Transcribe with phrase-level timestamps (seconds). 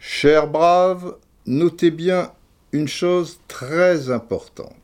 [0.00, 1.14] Chers braves,
[1.46, 2.32] notez bien
[2.72, 4.74] une chose très importante.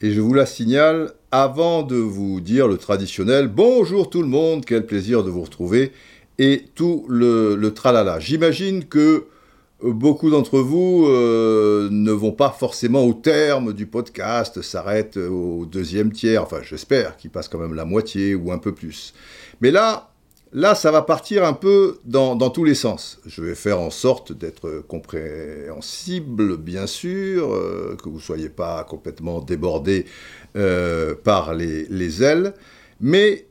[0.00, 4.64] Et je vous la signale avant de vous dire le traditionnel bonjour tout le monde,
[4.64, 5.92] quel plaisir de vous retrouver
[6.38, 8.18] et tout le tralala.
[8.18, 9.28] J'imagine que
[9.92, 16.12] beaucoup d'entre vous euh, ne vont pas forcément au terme du podcast, s'arrêtent au deuxième
[16.12, 19.12] tiers, enfin j'espère qu'il passe quand même la moitié ou un peu plus.
[19.60, 20.10] Mais là,
[20.52, 23.20] là ça va partir un peu dans, dans tous les sens.
[23.26, 28.84] Je vais faire en sorte d'être compréhensible, bien sûr, euh, que vous ne soyez pas
[28.84, 30.06] complètement débordé
[30.56, 32.54] euh, par les, les ailes,
[33.00, 33.46] mais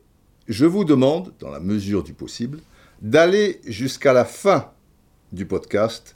[0.48, 2.58] je vous demande, dans la mesure du possible,
[3.00, 4.70] d'aller jusqu'à la fin
[5.32, 6.14] du podcast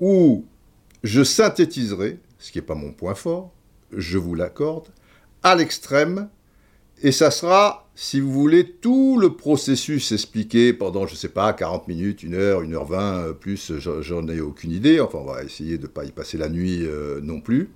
[0.00, 0.44] où
[1.04, 3.52] je synthétiserai, ce qui n'est pas mon point fort,
[3.92, 4.88] je vous l'accorde,
[5.42, 6.28] à l'extrême,
[7.02, 11.52] et ça sera, si vous voulez, tout le processus expliqué pendant, je ne sais pas,
[11.52, 15.24] 40 minutes, 1 heure, 1 heure 20, euh, plus, j'en ai aucune idée, enfin on
[15.24, 17.70] va essayer de ne pas y passer la nuit euh, non plus,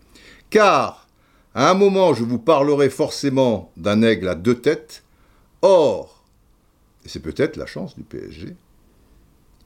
[0.50, 1.08] car
[1.54, 5.04] à un moment je vous parlerai forcément d'un aigle à deux têtes,
[5.62, 6.22] or,
[7.06, 8.54] et c'est peut-être la chance du PSG,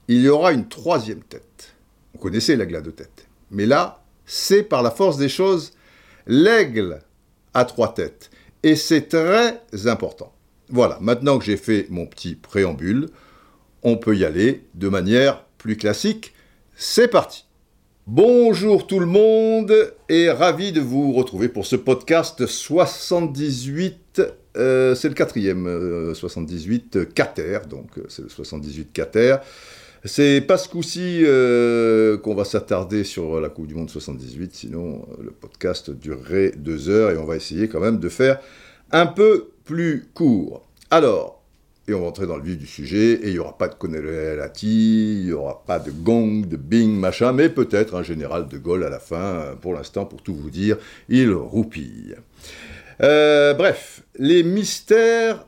[0.07, 1.75] il y aura une troisième tête.
[2.13, 3.27] Vous connaissez l'aigle à deux têtes.
[3.51, 5.73] Mais là, c'est par la force des choses
[6.27, 6.99] l'aigle
[7.53, 8.29] à trois têtes.
[8.63, 10.33] Et c'est très important.
[10.69, 13.09] Voilà, maintenant que j'ai fait mon petit préambule,
[13.83, 16.33] on peut y aller de manière plus classique.
[16.75, 17.45] C'est parti.
[18.05, 24.21] Bonjour tout le monde et ravi de vous retrouver pour ce podcast 78.
[24.57, 29.37] Euh, c'est le quatrième, euh, 78 Cater, donc euh, c'est le 78 Cater.
[30.05, 35.05] C'est pas ce coup-ci euh, qu'on va s'attarder sur la Coupe du Monde 78, sinon
[35.11, 38.39] euh, le podcast durerait deux heures et on va essayer quand même de faire
[38.91, 40.65] un peu plus court.
[40.89, 41.43] Alors,
[41.89, 43.75] et on va entrer dans le vif du sujet, et il n'y aura pas de
[43.75, 48.57] Conelati, il n'y aura pas de gong, de bing, machin, mais peut-être un général de
[48.57, 50.77] Gaulle à la fin, pour l'instant, pour tout vous dire,
[51.09, 52.15] il roupille.
[53.01, 55.45] Euh, bref, les mystères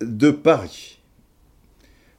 [0.00, 0.99] de Paris.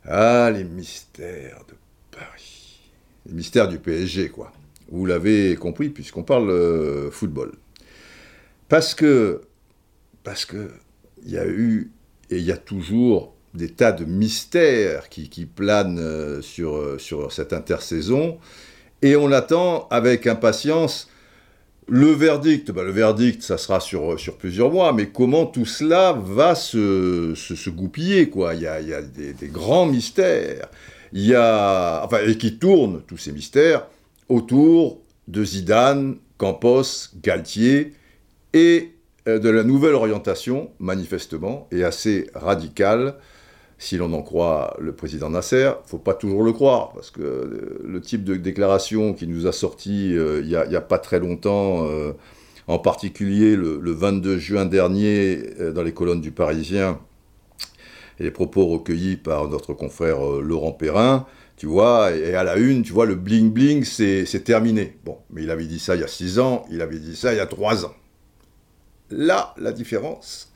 [0.07, 1.75] Ah, les mystères de
[2.09, 2.79] Paris.
[3.25, 4.51] Les mystères du PSG, quoi.
[4.89, 7.53] Vous l'avez compris, puisqu'on parle euh, football.
[8.67, 9.41] Parce que,
[11.23, 11.91] il y a eu,
[12.29, 17.31] et il y a toujours des tas de mystères qui, planent euh, sur, euh, sur
[17.31, 18.39] cette intersaison,
[19.01, 21.09] et on attend avec impatience
[21.87, 26.13] le verdict, bah, le verdict, ça sera sur, sur plusieurs mois, mais comment tout cela
[26.13, 28.53] va se, se, goupiller, quoi?
[28.55, 30.69] Il y a, des, grands mystères,
[31.11, 33.87] il y a, enfin, et qui tournent, tous ces mystères,
[34.29, 37.93] autour de Zidane, Campos, Galtier,
[38.53, 38.91] et
[39.27, 43.15] euh, de la nouvelle orientation, manifestement, et assez radicale,
[43.81, 47.99] si l'on en croit le président Nasser, faut pas toujours le croire, parce que le
[47.99, 52.13] type de déclaration qui nous a sorti euh, il n'y a, pas très longtemps, euh,
[52.67, 56.99] en particulier le, le, 22 juin dernier, euh, dans les colonnes du Parisien,
[58.19, 61.25] et les propos recueillis par notre confrère Laurent Perrin,
[61.57, 64.95] tu vois, et à la une, tu vois, le bling-bling, c'est terminé.
[65.05, 67.33] Bon, mais il avait dit ça il y a six ans, il avait dit ça
[67.33, 67.95] il y a trois ans.
[69.09, 70.50] Là, la différence,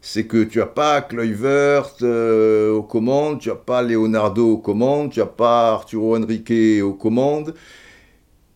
[0.00, 5.12] c'est que tu n'as pas Kluivert euh, aux commandes, tu n'as pas Leonardo aux commandes,
[5.12, 6.52] tu n'as pas Arturo Henrique
[6.82, 7.54] aux commandes,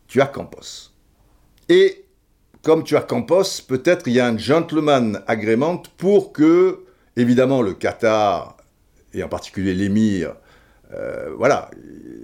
[0.07, 0.93] tu as Campos.
[1.69, 2.05] Et
[2.63, 6.81] comme tu as Campos, peut-être il y a un gentleman agrément pour que,
[7.17, 8.57] évidemment, le Qatar,
[9.13, 10.35] et en particulier l'émir,
[10.95, 11.71] euh, voilà,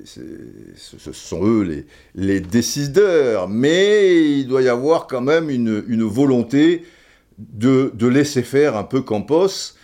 [0.05, 6.05] ce sont eux les, les, décideurs, mais il doit y avoir quand même une, une
[6.05, 6.85] volonté
[7.41, 9.75] de, laisser faire un peu Campos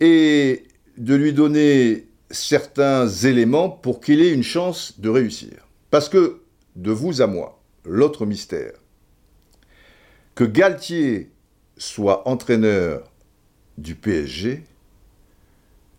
[0.00, 0.64] et
[0.96, 5.68] de lui donner certains éléments pour qu'il ait une chance de réussir.
[5.90, 6.40] Parce que,
[6.76, 8.72] de vous à moi, l'autre mystère,
[10.34, 11.30] que Galtier
[11.76, 13.12] soit entraîneur
[13.76, 14.64] du PSG,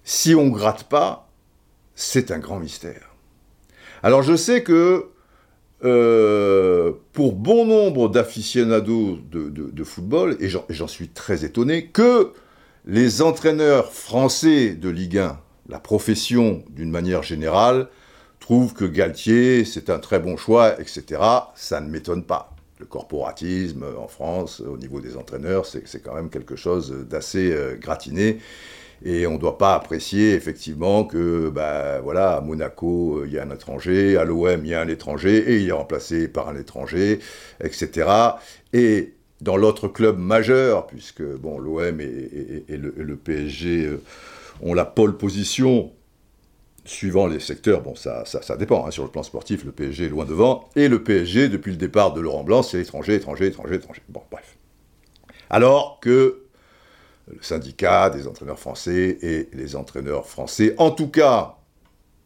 [0.03, 1.29] si on gratte pas,
[1.95, 3.13] c'est un grand mystère.
[4.01, 5.12] Alors je sais que
[5.83, 12.31] euh, pour bon nombre d'aficionados de, de, football, et j'en suis très étonné, que
[12.85, 15.39] les entraîneurs français de Ligue 1,
[15.69, 17.87] la profession d'une manière générale,
[18.39, 21.21] trouvent que Galtier, c'est un très bon choix, etc.
[21.55, 22.53] Ça ne m'étonne pas.
[22.79, 27.75] Le corporatisme en France, au niveau des entraîneurs, c'est quand même quelque chose d'assez euh,
[27.75, 28.39] gratiné.
[29.05, 33.43] Et on ne doit pas apprécier effectivement que, bah, voilà, à Monaco, il y a
[33.43, 36.55] un étranger, à l'OM, il y a un étranger, et il est remplacé par un
[36.55, 37.19] étranger,
[37.61, 38.07] etc.
[38.71, 44.01] Et dans l'autre club majeur, puisque bon, l'OM et, le, PSG euh,
[44.61, 45.91] ont la pole position
[46.85, 48.85] suivant les secteurs, bon, ça, ça, dépend.
[48.85, 50.69] Hein, sur le plan sportif, le PSG est loin devant.
[50.77, 54.01] Et le PSG, depuis le départ de Laurent Blanc, c'est étranger, étranger, étranger, étranger.
[54.07, 54.57] Bon, bref.
[55.49, 56.42] Alors que
[57.27, 61.57] le syndicat des entraîneurs français et les entraîneurs français, en tout cas,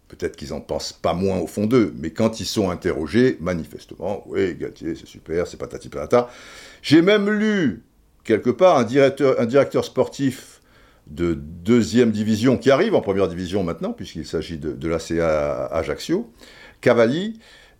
[0.08, 4.24] peut-être qu'ils en pensent pas moins au fond d'eux, mais quand ils sont interrogés, manifestement,
[4.28, 6.30] oui, Galtier, c'est super, c'est patati patata.
[6.82, 7.84] J'ai même lu,
[8.24, 10.62] quelque part, un directeur, sportif
[11.08, 16.32] de deuxième division, qui arrive en première division maintenant, puisqu'il s'agit de, de l'ACA Ajaccio,
[16.82, 17.40] Cavalli,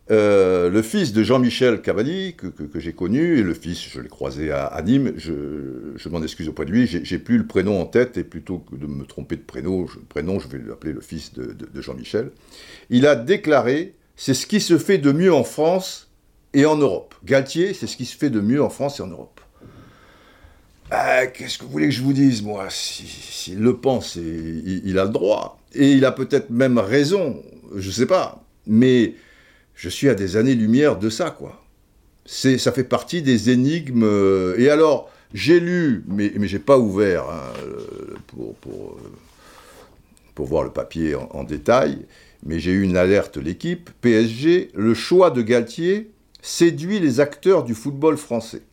[0.10, 2.50] euh, le fils de Jean-Michel Cavalli, que,
[2.80, 6.72] j'ai connu, et le fils, je l'ai croisé à, Nîmes, je, m'en excuse auprès de
[6.72, 9.86] lui, j'ai plus le prénom en tête, et plutôt que de me tromper de prénom,
[9.88, 12.32] je, prénom, je vais l'appeler le fils de, Jean-Michel,
[12.90, 16.10] il a déclaré, c'est ce qui se fait de mieux en France
[16.54, 17.14] et en Europe.
[17.26, 19.42] Galtier, c'est ce qui se fait de mieux en France et en Europe.
[20.90, 22.68] Bah, qu'est-ce que vous voulez que je vous dise, moi?
[22.70, 25.60] S'il le pense, il, a le droit.
[25.74, 27.44] Et il a peut-être même raison,
[27.76, 28.42] je ne sais pas.
[28.66, 29.16] Mais
[29.78, 31.64] je suis à des années-lumière de ça, quoi.
[32.26, 34.04] C'est, ça fait partie des énigmes.
[34.04, 37.54] Euh, et alors, j'ai lu, mais, j'ai pas ouvert hein,
[38.28, 39.12] pour, pour, euh,
[40.36, 42.06] pour, voir le papier en, en détail,
[42.44, 43.92] mais j'ai eu une alerte l'équipe.
[44.02, 48.64] PSG, le choix de Galtier séduit les acteurs du football français.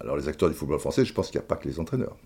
[0.00, 2.16] Alors les acteurs du football français, je pense qu'il n'y a pas que les entraîneurs.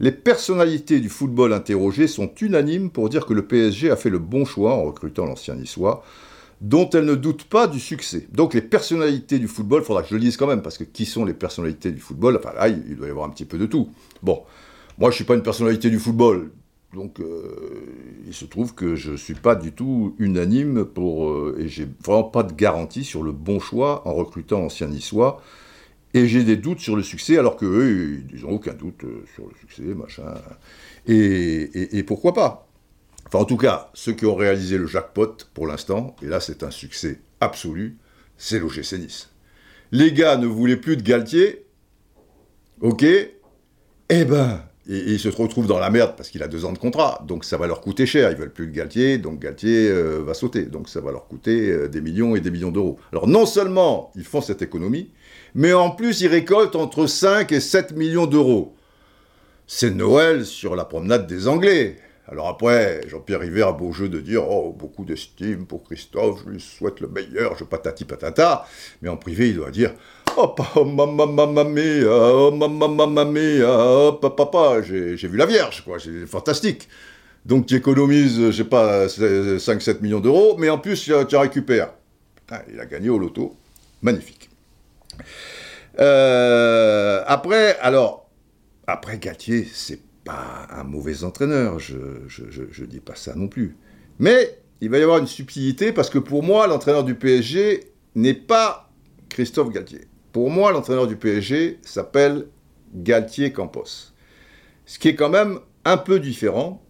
[0.00, 4.18] Les personnalités du football interrogées sont unanimes pour dire que le PSG a fait le
[4.18, 6.04] bon choix en recrutant l'ancien niçois,
[6.62, 8.26] dont elles ne doutent pas du succès.
[8.32, 10.84] Donc les personnalités du football, il faudra que je le dise quand même, parce que
[10.84, 12.36] qui sont les personnalités du football?
[12.36, 13.90] Enfin là, il doit y avoir un petit peu de tout.
[14.22, 14.42] Bon,
[14.96, 16.50] moi je ne suis pas une personnalité du football,
[16.94, 17.84] donc euh,
[18.26, 21.88] il se trouve que je ne suis pas du tout unanime pour, euh, et j'ai
[22.04, 25.42] vraiment pas de garantie sur le bon choix en recrutant l'ancien niçois.
[26.14, 29.46] Et j'ai des doutes sur le succès, alors qu'eux, ils n'ont aucun doute euh, sur
[29.46, 30.34] le succès, machin.
[31.06, 32.61] Et, pourquoi pas?
[33.34, 36.70] En tout cas, ceux qui ont réalisé le jackpot pour l'instant, et là c'est un
[36.70, 37.96] succès absolu,
[38.36, 39.30] c'est l'OGC Nice.
[39.90, 41.64] Les gars ne voulaient plus de Galtier,
[42.80, 46.78] ok Eh ben, ils se retrouvent dans la merde parce qu'il a deux ans de
[46.78, 48.30] contrat, donc ça va leur coûter cher.
[48.30, 51.70] Ils veulent plus de Galtier, donc Galtier euh, va sauter, donc ça va leur coûter
[51.70, 52.98] euh, des millions et des millions d'euros.
[53.12, 55.10] Alors non seulement ils font cette économie,
[55.54, 58.74] mais en plus ils récoltent entre 5 et 7 millions d'euros.
[59.66, 61.96] C'est Noël sur la promenade des Anglais.
[62.32, 66.50] Alors après, Jean-Pierre River a beau jeu de dire Oh, beaucoup d'estime pour Christophe, je
[66.52, 68.66] lui souhaite le meilleur, je patati patata.
[69.02, 69.92] Mais en privé, il doit dire
[70.38, 71.26] Oh, oh maman
[71.66, 76.88] mia, oh maman mia, oh papa, j'ai vu la Vierge, quoi, c'est fantastique.
[77.44, 81.92] Donc tu économises, je sais pas, 5-7 millions d'euros, mais en plus tu récupères.
[82.72, 83.58] il a gagné au loto.
[84.00, 84.48] Magnifique.
[86.00, 88.30] Euh, après, alors,
[88.86, 91.96] après Galtier, c'est pas un mauvais entraîneur, je,
[92.28, 93.76] je, dis pas ça non plus.
[94.18, 98.34] Mais il va y avoir une subtilité parce que pour moi, l'entraîneur du PSG n'est
[98.34, 98.90] pas
[99.28, 100.06] Christophe Galtier.
[100.32, 102.46] Pour moi, l'entraîneur du PSG s'appelle
[102.94, 104.12] Galtier Campos.
[104.86, 106.82] Ce qui est quand même un peu différent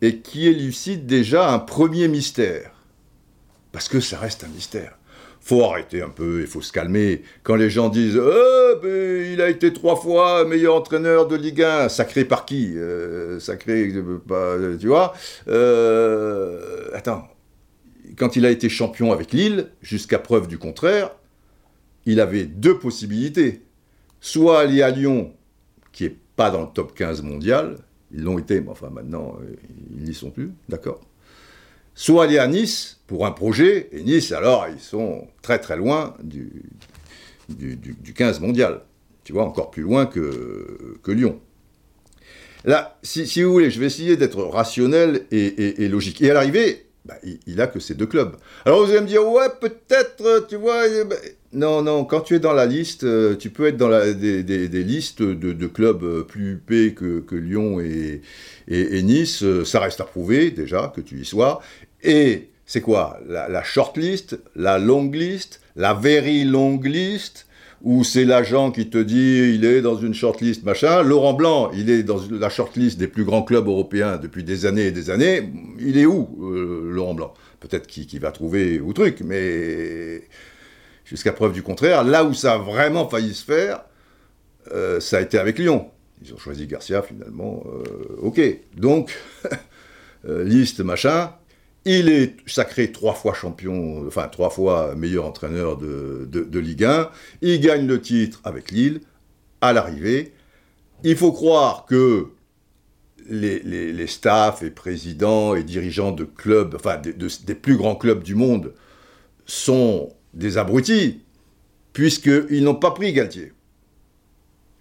[0.00, 2.72] et qui élucide déjà un premier mystère.
[3.72, 4.98] Parce que ça reste un mystère
[5.44, 7.22] faut arrêter un peu, il faut se calmer.
[7.42, 8.16] Quand les gens disent
[8.82, 13.38] ben, il a été trois fois meilleur entraîneur de Ligue 1, sacré par qui euh,
[13.38, 15.12] Sacré, euh, tu vois
[15.48, 17.28] euh, Attends,
[18.16, 21.10] quand il a été champion avec Lille, jusqu'à preuve du contraire,
[22.06, 23.60] il avait deux possibilités.
[24.20, 25.34] Soit aller à Lyon,
[25.92, 27.76] qui est pas dans le top 15 mondial,
[28.12, 29.36] ils l'ont été, mais enfin maintenant,
[29.90, 31.02] ils n'y sont plus, d'accord
[31.94, 36.14] soit aller à Nice pour un projet, et Nice, alors, ils sont très très loin
[36.22, 36.62] du,
[37.48, 38.80] du, 15 mondial.
[39.24, 41.40] Tu vois, encore plus loin que, que Lyon.
[42.64, 46.22] Là, si, vous voulez, je vais essayer d'être rationnel et, logique.
[46.22, 47.14] Et à l'arrivée, bah,
[47.46, 48.36] il, a que ces deux clubs.
[48.64, 50.82] Alors vous allez me dire, ouais, peut-être, tu vois.
[51.04, 51.16] Bah,
[51.52, 54.66] non, non, quand tu es dans la liste, euh, tu peux être dans la, des,
[54.82, 58.22] listes de, clubs euh, plus huppés que, que Lyon et,
[58.66, 59.42] et, Nice.
[59.42, 61.60] Euh, ça reste à prouver déjà que tu y sois.
[62.04, 63.18] Et c'est quoi?
[63.26, 63.98] La, la short
[64.54, 67.46] la long list, la very long list,
[67.82, 71.02] où c'est l'agent qui te dit il est dans une short list, machin.
[71.02, 74.66] Laurent Blanc, il est dans la short list des plus grands clubs européens depuis des
[74.66, 75.50] années et des années.
[75.78, 77.34] Il est où, euh, Laurent Blanc?
[77.60, 80.22] Peut-être qu'il va trouver ou truc, mais
[81.04, 83.84] jusqu'à preuve du contraire, là où ça a vraiment failli se faire,
[84.72, 85.90] euh, ça a été avec Lyon.
[86.22, 87.64] Ils ont choisi Garcia finalement.
[87.66, 88.40] Euh, ok.
[88.76, 89.18] Donc,
[90.28, 91.30] liste, machin
[91.84, 97.10] il est sacré trois fois champion, enfin trois fois meilleur entraîneur de, Ligue 1.
[97.42, 99.00] Il gagne le titre avec Lille.
[99.60, 100.32] à l'arrivée.
[101.02, 102.28] Il faut croire que
[103.28, 108.34] les, les, staffs et présidents et dirigeants de clubs, enfin des plus grands clubs du
[108.34, 108.74] monde,
[109.46, 111.22] sont des abrutis,
[111.92, 113.52] puisqu'ils n'ont pas pris Galtier.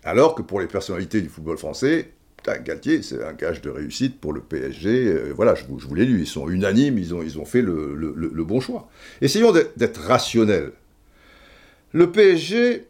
[0.04, 2.14] Alors que pour les personnalités du football français,
[2.64, 4.90] Galtier, c'est un gage de réussite pour le PSG.
[4.90, 8.90] Euh, voilà, je vous, l'ai lu, ils sont unanimes, ils ont, fait le, bon choix.
[9.22, 10.72] Essayons d'être rationnels.
[11.94, 12.86] Le PSG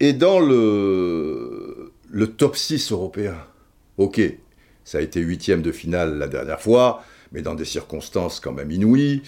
[0.00, 1.92] est dans le,
[2.36, 3.36] top 6 européen.
[3.98, 4.20] Ok,
[4.84, 8.70] ça a été huitième de finale la dernière fois, mais dans des circonstances quand même
[8.70, 9.22] inouïes,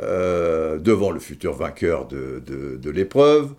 [0.00, 3.54] euh, devant le futur vainqueur de l'épreuve.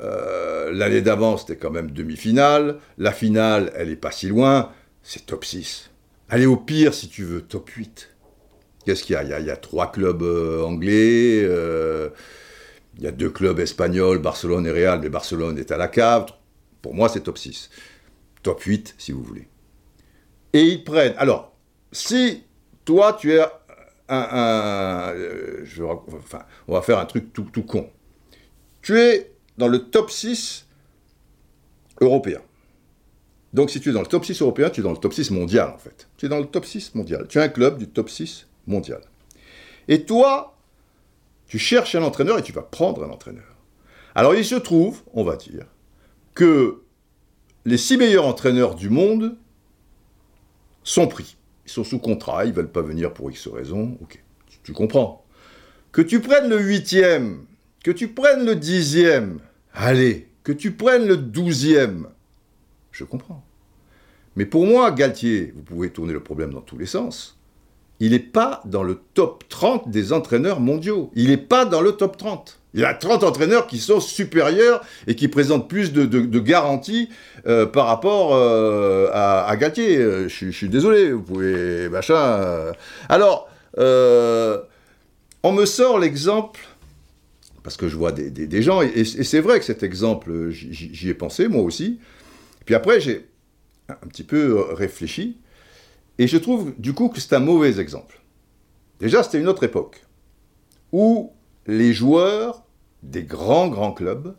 [0.00, 2.78] Euh, l'année d'avant, c'était quand même demi-finale.
[2.98, 4.72] La finale, elle est pas si loin.
[5.02, 5.90] C'est top 6.
[6.28, 8.10] Allez au pire, si tu veux, top 8.
[8.84, 9.22] Qu'est-ce qu'il y a?
[9.40, 11.42] Il y a, trois clubs euh, anglais.
[11.44, 12.08] Euh,
[12.96, 16.26] il y a deux clubs espagnols, Barcelone et Real, mais Barcelone est à la cave.
[16.80, 17.70] Pour moi, c'est top 6.
[18.42, 19.48] Top 8, si vous voulez.
[20.52, 21.14] Et ils prennent.
[21.16, 21.56] Alors,
[21.92, 22.42] si
[22.84, 23.40] toi, tu es
[24.08, 25.14] un.
[26.18, 27.88] enfin, on va faire un truc tout, tout con.
[28.82, 30.66] Tu es dans le top 6
[32.00, 32.40] européen.
[33.52, 35.30] Donc si tu es dans le top 6 européen, tu es dans le top 6
[35.30, 36.08] mondial en fait.
[36.16, 37.26] Tu es dans le top 6 mondial.
[37.28, 39.02] Tu es un club du top 6 mondial.
[39.88, 40.56] Et toi,
[41.46, 43.44] tu cherches un entraîneur et tu vas prendre un entraîneur.
[44.14, 45.66] Alors il se trouve, on va dire,
[46.34, 46.82] que
[47.64, 49.36] les six meilleurs entraîneurs du monde
[50.82, 51.36] sont pris.
[51.66, 53.96] Ils sont sous contrat, ils ne veulent pas venir pour X raisons.
[54.00, 55.24] Ok, tu, tu comprends.
[55.92, 57.44] Que tu prennes le huitième
[57.82, 59.40] que tu prennes le dixième,
[59.74, 62.08] allez, que tu prennes le douzième,
[62.90, 63.44] je comprends.
[64.36, 67.38] Mais pour moi, Galtier, vous pouvez tourner le problème dans tous les sens,
[68.00, 71.12] il n'est pas dans le top 30 des entraîneurs mondiaux.
[71.14, 72.58] Il n'est pas dans le top 30.
[72.74, 77.10] Il y a 30 entraîneurs qui sont supérieurs et qui présentent plus de, garanties
[77.46, 79.98] euh, par rapport euh, à, Galtier.
[79.98, 81.88] Euh, je, suis désolé, vous pouvez...
[81.90, 82.72] Machin.
[83.08, 86.60] Alors, on me sort l'exemple
[87.62, 91.48] parce que je vois des, gens, et, c'est vrai que cet exemple, j'y ai pensé,
[91.48, 92.00] moi aussi.
[92.64, 93.26] Puis après, j'ai
[93.88, 95.38] un petit peu réfléchi,
[96.18, 98.20] et je trouve du coup que c'est un mauvais exemple.
[99.00, 100.04] Déjà, c'était une autre époque,
[100.92, 101.32] où
[101.66, 102.64] les joueurs
[103.02, 104.34] des grands, grands clubs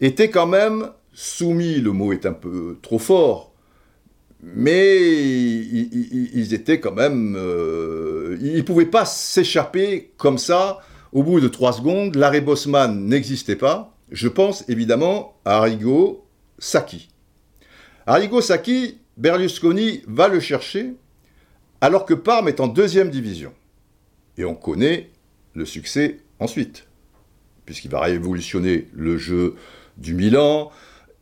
[0.00, 3.52] étaient quand même soumis, le mot est un peu trop fort,
[4.42, 7.36] mais ils, étaient quand même...
[7.36, 10.80] Euh, ils ne pouvaient pas s'échapper comme ça
[11.12, 13.96] au bout de trois secondes, l'arrêt Bosman n'existait pas.
[14.10, 16.24] Je pense évidemment à Arrigo
[16.58, 17.08] Sacchi.
[18.06, 20.94] Arrigo Sacchi, Berlusconi va le chercher
[21.80, 23.52] alors que Parme est en deuxième division.
[24.36, 25.10] Et on connaît
[25.54, 26.86] le succès ensuite,
[27.64, 29.56] puisqu'il va révolutionner le jeu
[29.96, 30.70] du Milan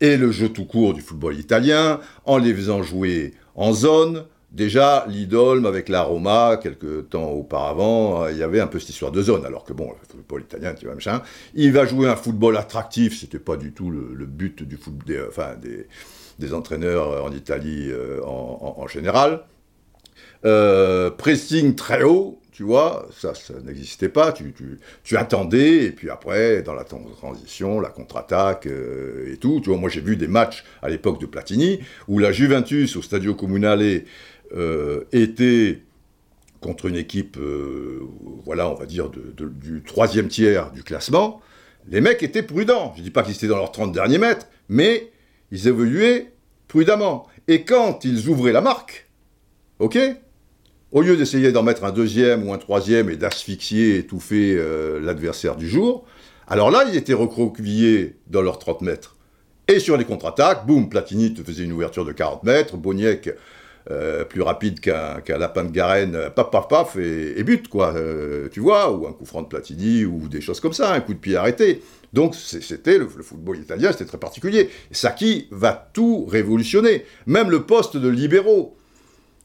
[0.01, 5.05] et le jeu tout court du football italien en les faisant jouer en zone, Déjà,
[5.07, 9.11] l'idolme avec la Roma, quelques temps auparavant, euh, il y avait un peu cette histoire
[9.11, 11.21] de zone, alors que bon, le football italien, tu vois, machin.
[11.53, 15.21] Il va jouer un football attractif, c'était pas du tout le, but du foot, des,
[15.27, 15.51] enfin,
[16.39, 19.43] des, entraîneurs euh, en Italie euh, en, général.
[20.41, 24.55] pressing très haut, tu vois, ça, ça n'existait pas, tu,
[25.03, 29.89] tu, attendais, et puis après, dans la transition, la contre-attaque et tout, tu vois, moi
[29.89, 34.03] j'ai vu des matchs à l'époque de Platini, où la Juventus au Stadio Comunale
[34.55, 35.81] euh, était
[36.61, 38.01] contre une équipe, euh,
[38.45, 41.41] voilà, on va dire, du troisième tiers du classement,
[41.87, 42.91] les mecs étaient prudents.
[42.95, 45.11] Je ne dis pas qu'ils étaient dans leurs 30 derniers mètres, mais
[45.51, 46.33] ils évoluaient
[46.67, 47.27] prudemment.
[47.47, 49.09] Et quand ils ouvraient la marque,
[49.79, 49.97] ok
[50.91, 55.55] Au lieu d'essayer d'en mettre un deuxième ou un troisième et d'asphyxier, étouffer euh, l'adversaire
[55.55, 56.05] du jour,
[56.47, 59.15] alors là, ils étaient recroquevillés dans leurs 30 mètres.
[59.67, 63.29] Et sur les contre-attaques, boum, Platini te faisait une ouverture de 40 mètres, Boniek
[63.91, 68.59] euh, plus rapide qu'un lapin de Garenne, paf paf paf, et, but, quoi, euh, tu
[68.59, 71.19] vois, ou un coup franc de Platini, ou des choses comme ça, un coup de
[71.19, 71.81] pied arrêté.
[72.13, 74.69] Donc c'était le, football italien, c'était très particulier.
[74.91, 78.75] Sacchi va tout révolutionner, même le poste de libéraux.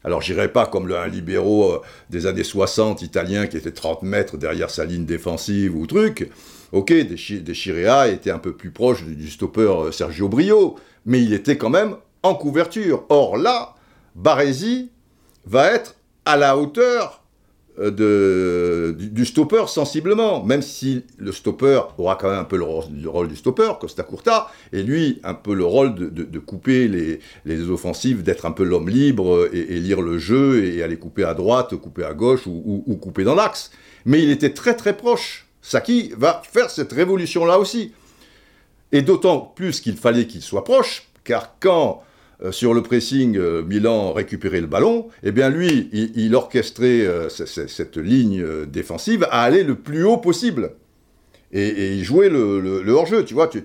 [0.03, 4.37] Alors j'irai pas comme un libéraux euh, des années 60 italien qui était 30 mètres
[4.37, 6.29] derrière sa ligne défensive ou truc.
[6.71, 10.75] Ok, Chiréa était un peu plus proche du, du stopper Sergio Brio,
[11.05, 13.05] mais il était quand même en couverture.
[13.09, 13.74] Or là,
[14.15, 14.91] Barési
[15.45, 15.95] va être
[16.25, 17.21] à la hauteur
[17.77, 22.63] euh, du, stopper sensiblement, même si le stopper aura quand même un peu le,
[23.09, 28.23] rôle du stopper, Costa Curta, et lui un peu le rôle de, couper les, offensives,
[28.23, 32.05] d'être un peu l'homme libre et, lire le jeu et aller couper à droite, couper
[32.05, 33.71] à gauche ou, ou couper dans l'axe.
[34.05, 35.47] Mais il était très très proche.
[35.61, 37.91] Saki va faire cette révolution là aussi.
[38.93, 42.03] Et d'autant plus qu'il fallait qu'il soit proche, car quand
[42.51, 47.97] sur le pressing, euh, Milan récupérait le ballon, eh bien lui, il, orchestrait euh, cette
[47.97, 50.71] ligne défensive à aller le plus haut possible.
[51.51, 53.63] Et, il jouait le, hors-jeu, tu vois, si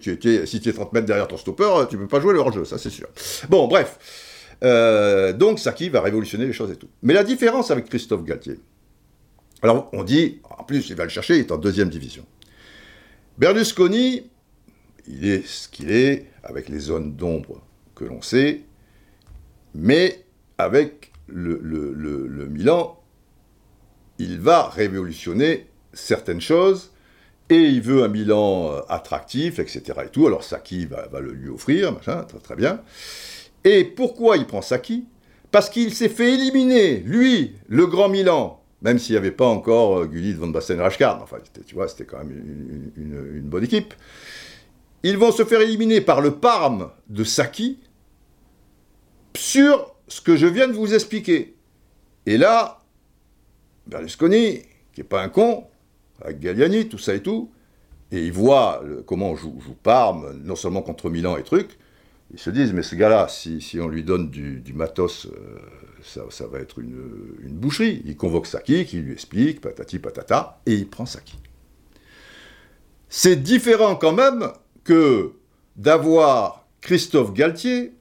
[0.61, 2.91] tu es 30 mètres derrière ton stopper, tu peux pas jouer le hors-jeu, ça c'est
[2.91, 3.09] sûr.
[3.49, 3.99] Bon, bref.
[5.37, 6.89] donc Saki va révolutionner les choses et tout.
[7.03, 8.61] Mais la différence avec Christophe Galtier,
[9.62, 12.25] alors on dit, en plus il va le chercher, il est en deuxième division.
[13.39, 14.31] Berlusconi,
[15.09, 17.61] il est ce qu'il est, avec les zones d'ombre
[18.00, 18.62] que l'on sait,
[19.75, 20.25] mais
[20.57, 22.99] avec le, Milan,
[24.19, 26.92] il va révolutionner certaines choses,
[27.50, 29.83] et il veut un Milan euh, attractif, etc.
[30.07, 30.26] Et tout.
[30.26, 32.80] Alors Saki va, le lui offrir, machin, très, très bien.
[33.64, 35.04] Et pourquoi il prend Saki?
[35.50, 39.99] Parce qu'il s'est fait éliminer, lui, le grand Milan, même s'il n'y avait pas encore
[39.99, 41.21] euh, Gullit, Van Basten, Rashkard.
[41.23, 42.30] Enfin, tu vois, c'était quand même
[42.97, 43.95] une, une, bonne équipe.
[45.02, 47.80] Ils vont se faire éliminer par le Parme de Saki,
[49.37, 51.55] sur ce que je viens de vous expliquer.
[52.27, 52.81] Et là,
[53.87, 55.65] Berlusconi, qui n'est pas un con,
[56.21, 57.51] avec Galliani, tout ça et tout,
[58.13, 61.79] et il voit comment joue, joue, Parme, non seulement contre Milan et trucs,
[62.33, 65.59] ils se disent, mais ce gars-là, si, on lui donne du, matos, euh,
[66.03, 68.03] ça, va être une, une, boucherie.
[68.05, 71.39] Il convoque Saki, qui lui explique, patati patata, et il prend Saki.
[73.09, 74.53] C'est différent quand même
[74.85, 75.33] que
[75.77, 77.93] d'avoir Christophe Galtier,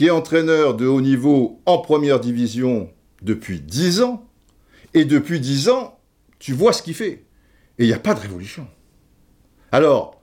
[0.00, 2.88] qui est entraîneur de haut niveau en première division
[3.20, 4.26] depuis 10 ans,
[4.94, 6.00] et depuis 10 ans,
[6.38, 7.26] tu vois ce qu'il fait.
[7.78, 8.66] Et il n'y a pas de révolution.
[9.72, 10.22] Alors,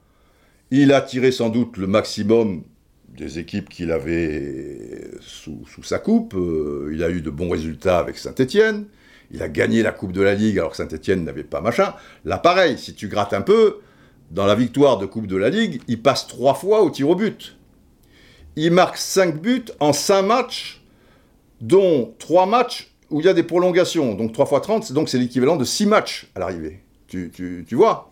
[0.71, 2.63] il a tiré sans doute le maximum
[3.07, 6.33] des équipes qu'il avait sous, sa coupe.
[6.33, 8.85] Euh, il a eu de bons résultats avec Saint-Étienne.
[9.29, 11.93] Il a gagné la Coupe de la Ligue alors que Saint-Étienne n'avait pas machin.
[12.25, 13.81] Là, pareil, si tu grattes un peu,
[14.31, 17.15] dans la victoire de Coupe de la Ligue, il passe trois fois au tir au
[17.15, 17.56] but
[18.57, 20.81] il marque 5 buts en 5 matchs,
[21.61, 24.15] dont 3 matchs où il y a des prolongations.
[24.15, 26.81] Donc 3 fois 30, donc c'est l'équivalent de 6 matchs à l'arrivée.
[27.07, 28.11] Tu, vois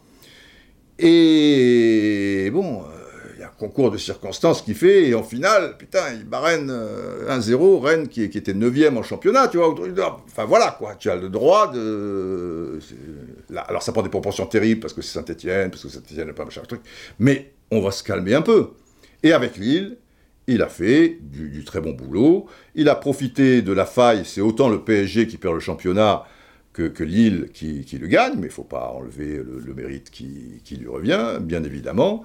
[1.00, 5.78] Et bon, euh, il y a un concours de circonstances qui fait, et en finale,
[5.78, 6.72] putain, il bat Rennes
[7.28, 9.76] 1-0, euh, Rennes qui, qui était 9 en championnat, tu vois.
[10.28, 12.80] Enfin voilà, quoi, tu as le droit de...
[13.68, 16.46] alors ça prend des proportions terribles, parce que c'est Saint-Etienne, parce que Saint-Etienne n'a pas
[16.46, 16.82] machin truc,
[17.18, 18.70] mais on va se calmer un peu.
[19.24, 19.98] Et avec Lille,
[20.48, 22.46] il a fait du, très bon boulot.
[22.76, 24.24] Il a profité de la faille.
[24.26, 26.24] C'est autant le PSG qui perd le championnat
[26.74, 30.88] que, Lille qui, le gagne, mais il ne faut pas enlever le, mérite qui, lui
[30.88, 32.24] revient, bien évidemment.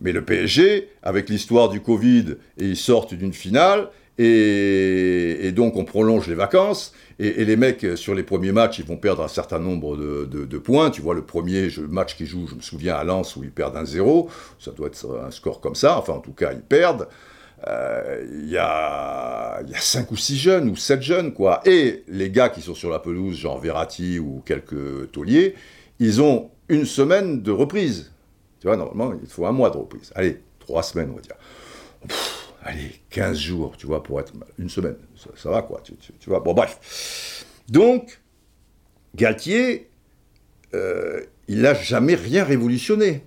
[0.00, 5.84] Mais le PSG, avec l'histoire du Covid, et ils sortent d'une finale, et, donc on
[5.84, 9.58] prolonge les vacances, et, les mecs, sur les premiers matchs, ils vont perdre un certain
[9.58, 10.90] nombre de, points.
[10.90, 13.76] Tu vois, le premier match qu'ils jouent, je me souviens à Lens, où ils perdent
[13.76, 17.08] un 0, ça doit être un score comme ça, enfin en tout cas, ils perdent.
[17.68, 21.60] Euh, il y, a, y a cinq ou six jeunes, ou sept jeunes, quoi.
[21.64, 25.54] Et les gars qui sont sur la pelouse, genre Verratti ou quelques tauliers,
[25.98, 28.12] ils ont une semaine de reprise.
[28.60, 30.12] Tu vois, normalement, il faut un mois de reprise.
[30.14, 31.36] Allez, trois semaines, on va dire.
[32.62, 34.96] allez, 15 jours, tu vois, pour être une semaine.
[35.36, 35.82] Ça, va, quoi.
[35.82, 35.94] Tu,
[36.28, 37.44] vois, bon, bref.
[37.68, 38.20] Donc,
[39.14, 39.90] Galtier,
[40.74, 43.24] euh, il n'a jamais rien révolutionné.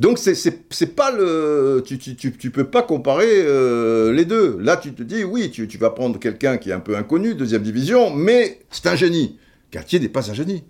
[0.00, 4.58] Donc c'est pas le tu, tu, peux pas comparer euh, les deux.
[4.58, 7.62] Là tu te dis oui tu, vas prendre quelqu'un qui est un peu inconnu deuxième
[7.62, 9.38] division mais c'est un génie.
[9.70, 10.64] Cartier n'est pas un génie.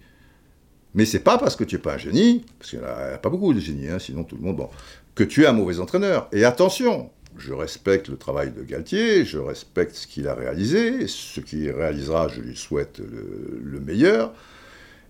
[0.95, 3.31] Mais c'est pas parce que tu es pas un génie parce qu'il n'y a pas
[3.31, 4.69] beaucoup de génies hein, sinon tout le monde bon
[5.15, 6.29] que tu es un mauvais entraîneur.
[6.33, 11.41] Et attention je respecte le travail de Galtier, je respecte ce qu'il a réalisé, ce
[11.41, 14.33] qu'il réalisera, je lui souhaite le, le meilleur,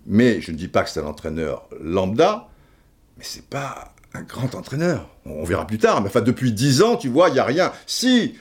[0.07, 2.49] mais je ne dis pas que c'est un entraîneur lambda,
[3.19, 5.09] mais c'est pas un grand entraîneur.
[5.27, 7.73] On verra plus tard, mais enfin, depuis 10 ans, tu vois, il n'y a rien.
[7.87, 8.37] Si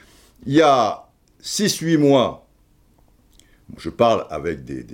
[0.45, 1.09] il y a
[1.41, 2.47] 6-8 mois,
[3.77, 4.86] je parle avec des,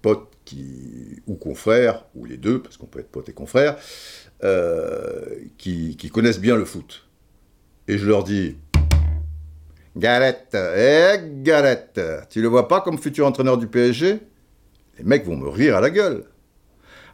[0.00, 3.76] potes qui, ou confrères, ou les deux, parce qu'on peut être pote et confrère,
[4.44, 5.24] euh,
[5.56, 7.08] qui, connaissent bien le foot.
[7.88, 8.56] Et je leur dis,
[9.96, 14.18] Galette, eh Galette, tu le vois pas comme futur entraîneur du PSG
[14.98, 16.24] Les mecs vont me rire à la gueule.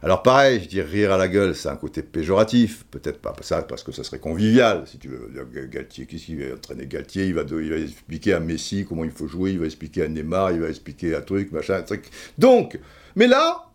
[0.01, 3.63] Alors pareil, je dis rire à la gueule, c'est un côté péjoratif, peut-être pas ça,
[3.63, 5.29] parce que ça serait convivial, si tu veux.
[5.69, 9.51] Galtier, qu'est-ce qu'il va entraîner Galtier il va, expliquer à Messi comment il faut jouer,
[9.51, 12.05] il va expliquer à Neymar, il va expliquer un truc, machin, truc.
[12.37, 12.79] Donc,
[13.17, 13.69] mais là,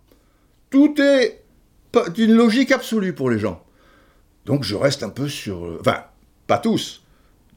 [0.71, 1.43] tout est
[2.15, 3.63] d'une logique absolue pour les gens.
[4.47, 5.77] Donc je reste un peu sur...
[5.81, 6.05] Enfin,
[6.47, 7.03] pas tous,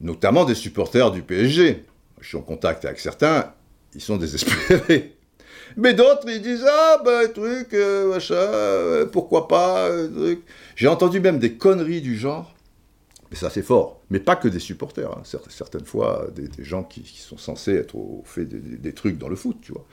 [0.00, 1.84] notamment des supporters du PSG.
[2.20, 3.54] Je suis en contact avec certains,
[3.94, 5.17] ils sont désespérés.
[5.78, 10.40] Mais d'autres, ils disent Ah, ben, truc, euh, machin, euh, pourquoi pas, truc.
[10.74, 12.52] J'ai entendu même des conneries du genre
[13.30, 14.00] Mais ça, c'est fort.
[14.10, 15.08] Mais pas que des supporters.
[15.08, 15.22] Hein.
[15.48, 19.58] Certaines fois, des, gens qui, sont censés être au fait des, trucs dans le foot,
[19.62, 19.86] tu vois.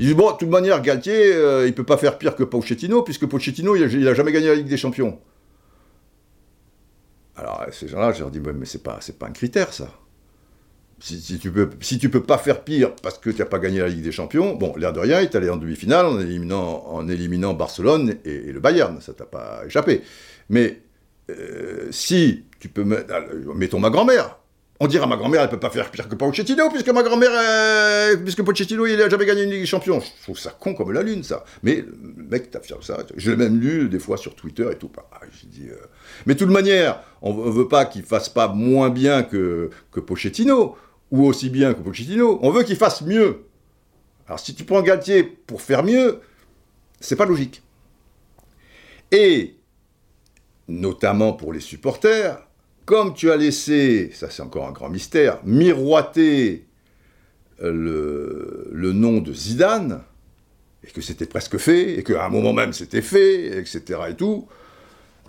[0.00, 3.02] Ils disent, bon, de toute manière, Galtier, euh, il peut pas faire pire que Pochettino,
[3.02, 5.20] puisque Pochettino, il a, jamais gagné la Ligue des Champions.
[7.36, 9.88] Alors, ces gens-là, je leur dis, mais c'est pas, pas un critère, ça.
[11.00, 13.78] Si, tu peux, si tu peux pas faire pire parce que tu n'as pas gagné
[13.78, 17.08] la Ligue des Champions, bon, l'air de rien, est allé en demi-finale en éliminant, en
[17.08, 20.02] éliminant Barcelone et, le Bayern, ça t'a pas échappé.
[20.48, 20.80] Mais
[21.30, 23.14] euh, si tu peux mettre,
[23.54, 24.38] mettons ma grand-mère,
[24.80, 28.42] on dira ma grand-mère, elle peut pas faire pire que Pochettino, puisque ma grand-mère, puisque
[28.42, 30.00] Pochettino, il a jamais gagné une Ligue des Champions.
[30.00, 31.44] Je trouve ça con comme la lune, ça.
[31.62, 31.84] Mais
[32.16, 32.98] mec, t'as fait ça.
[33.16, 34.90] Je l'ai même lu des fois sur Twitter et tout.
[35.12, 35.76] Ah, dit, euh,
[36.26, 40.76] Mais de toute manière, on veut pas qu'il fasse pas moins bien que, que Pochettino
[41.10, 43.46] ou aussi bien que Pochettino, on veut qu'il fasse mieux.
[44.26, 46.20] Alors si tu prends Galtier pour faire mieux,
[47.00, 47.62] c'est pas logique.
[49.10, 49.54] Et,
[50.68, 52.38] notamment pour les supporters,
[52.84, 56.66] comme tu as laissé, ça c'est encore un grand mystère, miroiter
[57.60, 60.02] le, le nom de Zidane,
[60.84, 64.00] et que c'était presque fait, et qu'à un moment même c'était fait, etc.
[64.10, 64.46] et tout,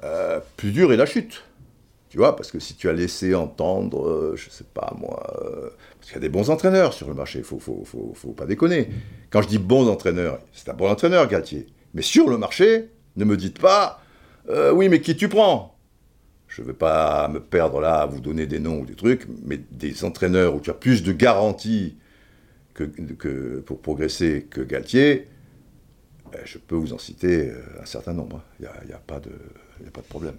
[0.04, 1.44] euh, plus dur est la chute.
[2.10, 5.70] Tu vois, parce que si tu as laissé entendre, euh, je sais pas moi, euh,
[6.00, 8.32] parce qu'il y a des bons entraîneurs sur le marché, il faut, faut, faut, faut,
[8.32, 8.90] pas déconner.
[9.30, 11.68] Quand je dis bons entraîneurs, c'est un bon entraîneur, Galtier.
[11.94, 14.02] Mais sur le marché, ne me dites pas,
[14.50, 15.78] euh, oui, mais qui tu prends?
[16.48, 19.28] Je ne vais pas me perdre là à vous donner des noms ou des trucs,
[19.46, 21.96] mais des entraîneurs où tu as plus de garanties
[23.68, 25.28] pour progresser que Galtier,
[26.46, 28.42] je peux vous en citer un certain nombre.
[28.60, 30.38] Il n'y y a, a pas de problème.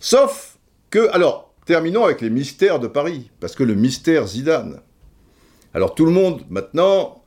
[0.00, 0.58] Sauf
[0.90, 4.80] que, alors, terminons avec les mystères de Paris, parce que le mystère Zidane.
[5.74, 7.22] Alors tout le monde, maintenant,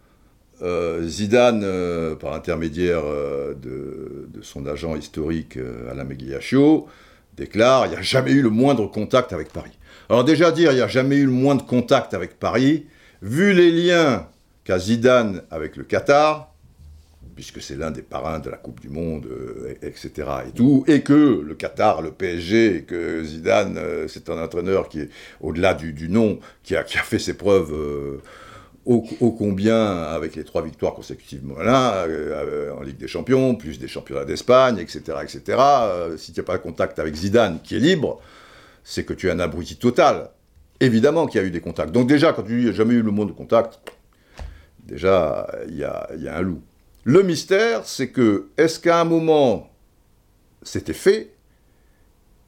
[0.63, 6.87] euh, Zidane, euh, par intermédiaire euh, de, son agent historique Alain Megliaccio,
[7.37, 9.77] déclare il n'y a jamais eu le moindre contact avec Paris.
[10.09, 12.87] Alors déjà dire il n'y a jamais eu le moindre contact avec Paris,
[13.21, 14.27] vu les liens
[14.63, 16.50] qu'a Zidane avec le Qatar,
[17.35, 20.11] puisque c'est l'un des parrains de la Coupe du Monde, euh, etc.
[20.47, 25.01] Et tout, et que le Qatar, le PSG, que Zidane, euh, c'est un entraîneur qui
[25.01, 28.21] est, au-delà du, nom, qui a, fait ses preuves euh,
[28.85, 32.05] ô, combien avec les trois victoires consécutivement là,
[32.77, 35.17] en Ligue des Champions, plus des championnats d'Espagne, etc.
[35.23, 35.57] etc.
[36.17, 38.19] si tu n'as pas contact avec Zidane, qui est libre,
[38.83, 40.29] c'est que tu es un abruti total.
[40.79, 41.91] Évidemment qu'il y a eu des contacts.
[41.91, 43.79] Donc déjà, quand tu dis jamais eu le monde de contact,
[44.83, 46.61] déjà, il y a un loup.
[47.03, 49.71] Le mystère, c'est que, est-ce qu'à un moment,
[50.61, 51.33] c'était fait,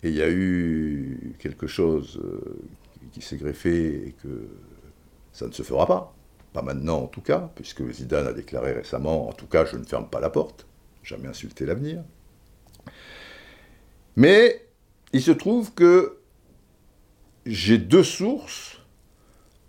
[0.03, 2.59] et il y a eu quelque chose euh,
[3.13, 4.47] qui s'est greffé et que
[5.31, 6.13] ça ne se fera pas,
[6.51, 9.85] pas maintenant en tout cas, puisque Zidane a déclaré récemment, en tout cas, je ne
[9.85, 10.67] ferme pas la porte,
[11.03, 12.03] jamais insulter l'avenir.
[14.15, 14.67] Mais
[15.13, 16.19] il se trouve que
[17.47, 18.77] j'ai deux sources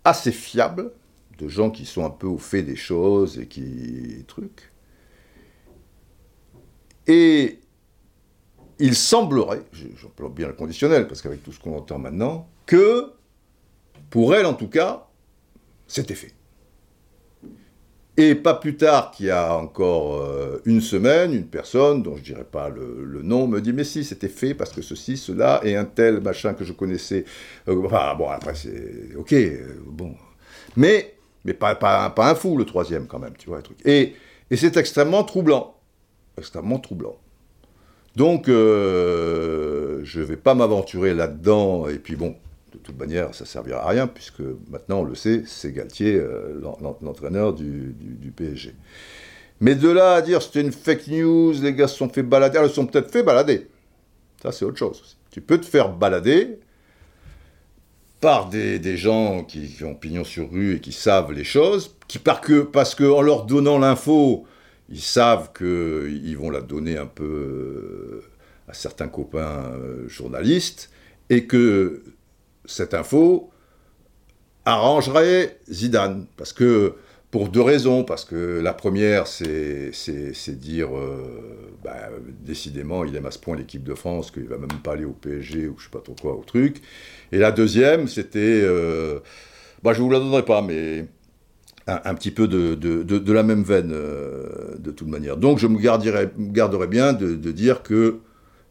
[0.03, 0.91] assez fiables,
[1.39, 4.71] de gens qui sont un peu au fait des choses et qui trucs,
[7.07, 7.59] et
[8.79, 9.61] il semblerait,
[10.01, 13.11] j'emploie bien le conditionnel, parce qu'avec tout ce qu'on entend maintenant, que,
[14.09, 15.07] pour elle en tout cas,
[15.87, 16.33] c'était fait.
[18.17, 22.21] Et pas plus tard qu'il y a encore euh, une semaine, une personne, dont je
[22.21, 25.59] ne dirais pas le, nom, me dit Mais si, c'était fait parce que ceci, cela,
[25.63, 27.25] et un tel machin que je connaissais.
[27.67, 29.13] Euh, enfin, bon, après, c'est.
[29.17, 30.15] Ok, euh, bon.
[30.77, 33.79] Mais, mais pas, pas, pas, un fou, le troisième, quand même, tu vois, le truc.
[33.83, 34.15] Et,
[34.49, 35.74] et c'est extrêmement troublant
[36.37, 37.17] extrêmement troublant.
[38.15, 42.35] Donc, euh, je ne vais pas m'aventurer là-dedans, et puis bon,
[42.71, 46.15] de toute manière, ça ne servira à rien, puisque maintenant, on le sait, c'est Galtier,
[46.15, 46.59] euh,
[47.01, 47.93] l'entraîneur du,
[48.35, 48.73] PSG.
[49.61, 52.59] Mais de là à dire c'était une fake news, les gars se sont fait balader,
[52.61, 53.67] ils se sont peut-être fait balader.
[54.41, 55.17] Ça, c'est autre chose.
[55.31, 56.59] Tu peux te faire balader
[58.19, 62.41] par des, gens qui, ont pignon sur rue et qui savent les choses, qui parce
[62.41, 64.45] que, parce que en leur donnant l'info,
[64.89, 68.21] ils savent qu'ils vont la donner un peu euh,
[68.67, 70.91] à certains copains euh, journalistes,
[71.29, 72.03] et que
[72.65, 73.49] cette info
[74.65, 76.27] arrangerait Zidane.
[76.37, 76.93] Parce que,
[77.31, 79.91] pour deux raisons, parce que la première, c'est
[80.49, 82.09] dire, euh, bah,
[82.41, 85.13] décidément, il aime à ce point l'équipe de France qu'il va même pas aller au
[85.13, 86.81] PSG ou je sais pas trop quoi, au truc.
[87.31, 88.63] Et la deuxième, c'était,
[89.83, 91.05] bah, je vous la donnerai pas, mais
[91.87, 95.37] un, petit peu de, de, la même veine, euh, de toute manière.
[95.37, 98.19] Donc je me garderais bien de, dire que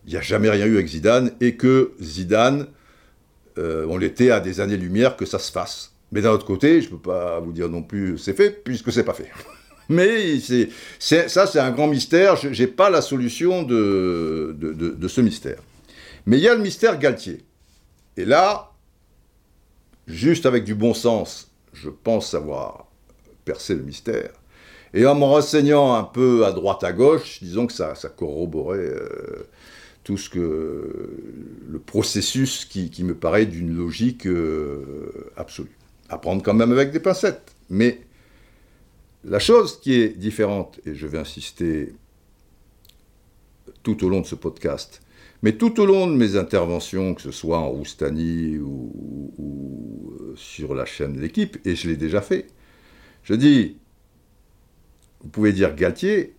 [0.07, 2.67] il n'y a jamais rien eu avec Zidane et que Zidane,
[3.57, 5.93] euh, on l'était à des années-lumière que ça se fasse.
[6.13, 8.93] Mais d'un autre côté, je ne peux pas vous dire non plus c'est fait, puisque
[8.93, 9.31] c'est pas fait.
[9.89, 10.39] Mais
[10.99, 12.37] ça, c'est un grand mystère.
[12.37, 15.59] Je n'ai pas la solution de, de, ce mystère.
[16.27, 17.45] Mais il y a le mystère Galtier.
[18.17, 18.73] Et là,
[20.07, 22.84] juste avec du bon sens, je pense avoir
[23.45, 24.31] percé le mystère.
[24.93, 28.79] Et en me renseignant un peu à droite à gauche, disons que ça, ça corroborait
[28.79, 29.49] euh,
[30.05, 31.11] tout ce que
[31.69, 35.77] le processus qui, me paraît d'une logique euh, absolue.
[36.09, 37.53] À prendre quand même avec des pincettes.
[37.71, 38.01] Mais
[39.25, 41.95] la chose qui est différente, et je vais insister
[43.83, 45.01] tout au long de ce podcast,
[45.43, 50.75] mais tout au long de mes interventions, que ce soit en Roustani ou, euh, sur
[50.75, 52.47] la chaîne de l'équipe, et je l'ai déjà fait,
[53.25, 53.79] je dis,
[55.23, 56.37] vous pouvez dire Galtier,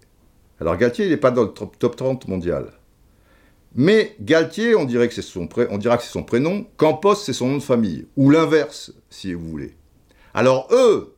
[0.62, 2.72] alors Galtier, il n'est pas dans le top 30 mondial.
[3.74, 7.34] Mais Galtier, on, dirait que c'est son on dira que c'est son prénom, Campos, c'est
[7.34, 9.76] son nom de famille, ou l'inverse, si vous voulez.
[10.34, 11.16] Alors eux,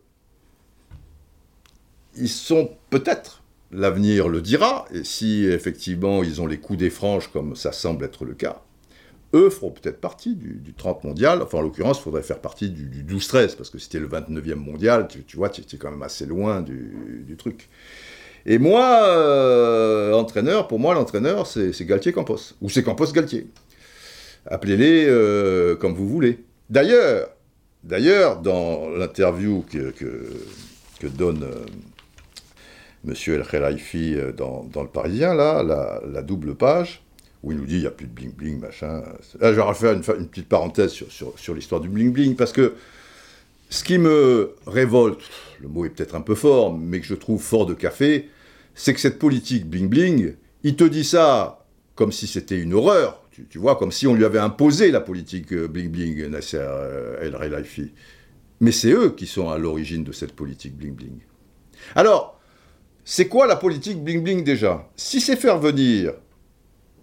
[2.16, 7.32] ils sont peut-être, l'avenir le dira, et si effectivement ils ont les coups des franges
[7.32, 8.64] comme ça semble être le cas,
[9.34, 13.04] eux feront peut-être partie du, 30 mondial, enfin en l'occurrence il faudrait faire partie du,
[13.04, 16.62] 12-13, parce que c'était le 29e mondial, tu, vois, tu es quand même assez loin
[16.62, 17.70] du, truc.
[18.46, 23.48] Et moi, euh, entraîneur, pour moi l'entraîneur c'est Galtier Campos, ou c'est Campos Galtier.
[24.46, 26.40] Appelez-les euh, comme vous voulez.
[26.70, 27.30] D'ailleurs,
[27.84, 31.44] d'ailleurs, dans l'interview que, que, donne...
[31.44, 31.66] Euh,
[33.04, 37.02] Monsieur El Khelaifi euh, dans, dans, Le Parisien, là, la, double page,
[37.44, 39.04] où il nous dit il n'y a plus de bling-bling, machin.
[39.40, 42.74] Là, je vais refaire une, petite parenthèse sur, sur, l'histoire du bling-bling, parce que
[43.70, 45.22] ce qui me révolte,
[45.62, 48.30] le mot est peut-être un peu fort, mais que je trouve fort de café,
[48.76, 53.58] c'est que cette politique bling-bling, il te dit ça comme si c'était une horreur, tu,
[53.58, 57.92] vois, comme si on lui avait imposé la politique euh, bling-bling, Nasser euh, El Khelaifi.
[58.62, 61.20] Mais c'est eux qui sont à l'origine de cette politique bling-bling.
[61.96, 62.40] Alors,
[63.04, 64.90] c'est quoi la politique bling-bling déjà?
[64.96, 66.14] Si c'est faire venir,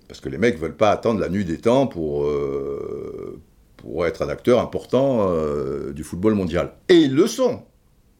[0.08, 3.40] parce que les mecs veulent pas attendre la nuit des temps pour, euh,
[3.76, 6.72] pour être un acteur important euh, du football mondial.
[6.88, 7.62] Et ils le sont.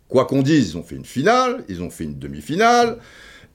[0.09, 2.99] Quoi qu'on dise, ils ont fait une finale, ils ont fait une demi-finale,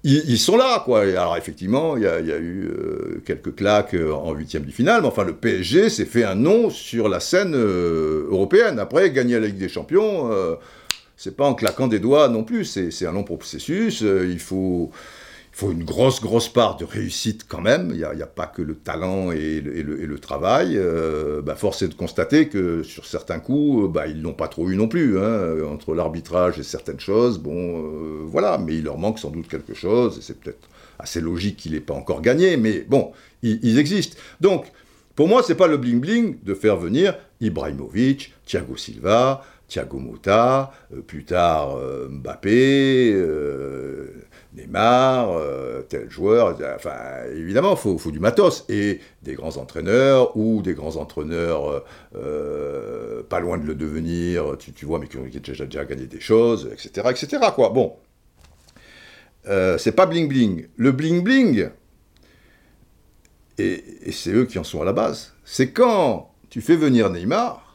[0.03, 1.01] ils, sont là, quoi.
[1.01, 5.25] alors effectivement, il y, a eu euh, quelques claques en huitième de finale, mais enfin
[5.25, 8.79] le PSG s'est fait un nom sur la scène européenne.
[8.79, 10.29] Après, gagner la Ligue des Champions
[11.17, 14.89] c'est pas en claquant des doigts non plus, c'est un long processus, il faut,
[15.59, 18.75] faut une grosse, grosse part de réussite quand même, il n'y a, pas que le
[18.75, 20.77] talent et le, travail.
[20.77, 24.69] Euh, bah, force est de constater que sur certains coups, bah, ils l'ont pas trop
[24.69, 28.97] eu non plus, hein, entre l'arbitrage et certaines choses, bon, euh, voilà, mais il leur
[28.97, 32.55] manque sans doute quelque chose, et c'est peut-être assez logique qu'il n'ait pas encore gagné,
[32.55, 33.11] mais bon,
[33.43, 34.15] ils, ils existent.
[34.39, 34.65] Donc,
[35.15, 41.01] pour moi, c'est pas le bling-bling de faire venir Ibrahimovic, Thiago Silva, Thiago Motta, euh,
[41.01, 45.39] plus tard euh, Mbappé, euh, Neymar,
[45.87, 46.57] tel joueur.
[46.75, 46.95] Enfin,
[47.35, 48.65] évidemment, il faut, du matos.
[48.67, 51.83] Et des grands entraîneurs ou des grands entraîneurs
[53.29, 57.07] pas loin de le devenir, tu, vois, mais qui ont déjà, gagné des choses, etc.
[57.11, 57.37] etc.
[57.53, 57.69] Quoi.
[57.69, 57.95] Bon.
[59.45, 60.65] c'est pas bling-bling.
[60.77, 61.69] Le bling-bling,
[63.59, 67.11] et, et c'est eux qui en sont à la base, c'est quand tu fais venir
[67.11, 67.68] Neymar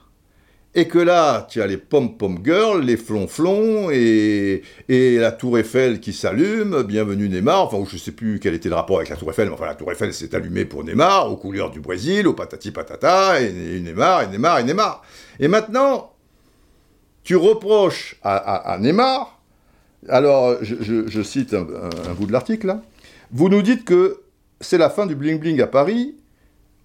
[0.75, 6.01] et que là, tu as les pom-pom girls, les flonflons et, et la tour Eiffel
[6.01, 9.17] qui s'allume, bienvenue Neymar, enfin, je ne sais plus quel était le rapport avec la
[9.17, 12.27] tour Eiffel, mais enfin, la tour Eiffel s'est allumée pour Neymar, aux couleurs du Brésil,
[12.27, 15.03] au patati patata, et, Neymar, et Neymar, et Neymar.
[15.39, 16.13] Et maintenant,
[17.23, 19.41] tu reproches à, Neymar,
[20.09, 22.77] alors je, cite un, bout de l'article
[23.31, 24.21] vous nous dites que
[24.61, 26.15] c'est la fin du bling-bling à Paris,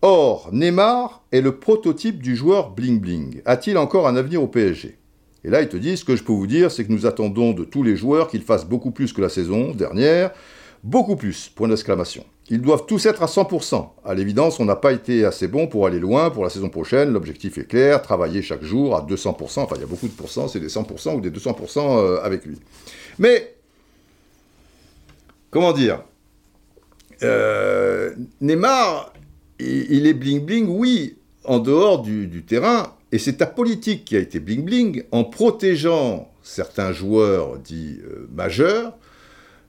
[0.02, 3.42] Or, Neymar est le prototype du joueur bling-bling.
[3.46, 4.98] A-t-il encore un avenir au PSG
[5.44, 7.52] Et là, ils te disent, ce que je peux vous dire, c'est que nous attendons
[7.52, 10.32] de tous les joueurs qu'ils fassent beaucoup plus que la saison dernière.
[10.84, 12.24] Beaucoup plus, point d'exclamation.
[12.50, 13.90] Ils doivent tous être à 100%.
[14.06, 17.12] À l'évidence, on n'a pas été assez bon pour aller loin pour la saison prochaine.
[17.12, 19.60] L'objectif est clair, travailler chaque jour à 200%.
[19.60, 22.46] Enfin, il y a beaucoup de pourcents, c'est des 100% ou des 200% euh, avec
[22.46, 22.58] lui.
[23.20, 23.56] Mais,
[25.52, 26.04] comment dire?
[27.22, 29.12] Euh, Neymar,
[29.60, 34.40] il est bling-bling, oui, en dehors du, terrain, et c'est ta politique qui a été
[34.40, 38.98] bling-bling en protégeant certains joueurs dits euh, majeurs.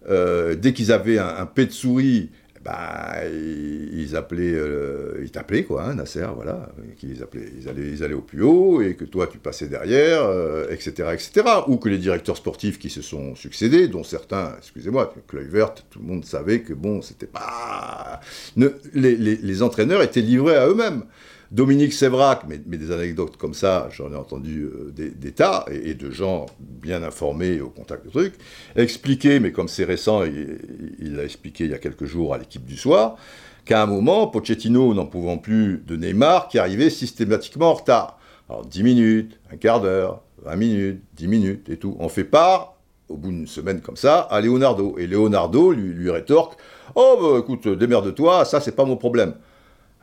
[0.09, 2.31] Euh, dès qu'ils avaient un, un de souris,
[2.63, 8.15] bah, ils appelaient, euh, ils t'appelaient quoi, hein, Nasser, voilà, qu'ils ils allaient, ils allaient
[8.15, 10.25] au plus haut et que toi tu passais derrière,
[10.69, 11.43] etc., euh, etc.
[11.69, 16.07] Ou que les directeurs sportifs qui se sont succédés, dont certains, excusez-moi, Kluivert, tout le
[16.07, 18.21] monde savait que bon, c'était pas,
[18.57, 21.05] les, les, entraîneurs étaient livrés à eux-mêmes.
[21.51, 26.11] Dominique Sévrac, mais, des anecdotes comme ça, j'en ai entendu euh, des, tas, et, de
[26.11, 28.35] gens bien informés au contact de trucs,
[28.77, 32.65] expliquer, mais comme c'est récent, il l'a expliqué il y a quelques jours à l'équipe
[32.65, 33.17] du soir,
[33.65, 38.19] qu'à un moment, Pochettino, n'en pouvant plus de Neymar, qui arrivait systématiquement en retard.
[38.49, 41.97] Alors 10 minutes, un quart d'heure, 20 minutes, 10 minutes et tout.
[41.99, 42.77] On fait part,
[43.09, 44.97] au bout d'une semaine comme ça, à Leonardo.
[44.99, 46.59] Et Leonardo lui, rétorque
[46.95, 49.35] Oh, bah, écoute, démerde-toi, ça, c'est pas mon problème.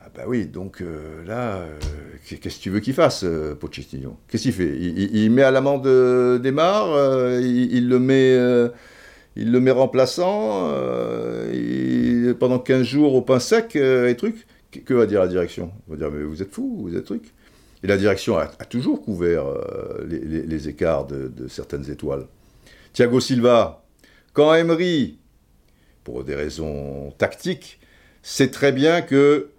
[0.08, 1.78] Ah, bah oui, donc euh, là, euh,
[2.26, 4.16] qu'est-ce que tu veux qu'il fasse, euh, Pochettino?
[4.28, 4.74] Qu'est-ce qu'il fait?
[4.78, 8.34] Il, met à l'amende Neymar, il, il, le met.
[9.36, 10.72] il le met remplaçant
[12.38, 14.46] pendant 15 jours au pain sec et trucs.
[14.70, 15.72] Que, va dire la direction?
[15.88, 17.34] On va dire mais vous êtes fou, vous êtes truc.
[17.82, 19.44] Et la direction a, toujours couvert
[20.08, 22.26] les, écarts de, de certaines étoiles.
[22.94, 23.84] Thiago Silva,
[24.32, 25.18] quand Emery,
[26.02, 27.78] pour des raisons tactiques,
[28.22, 29.50] sait très bien que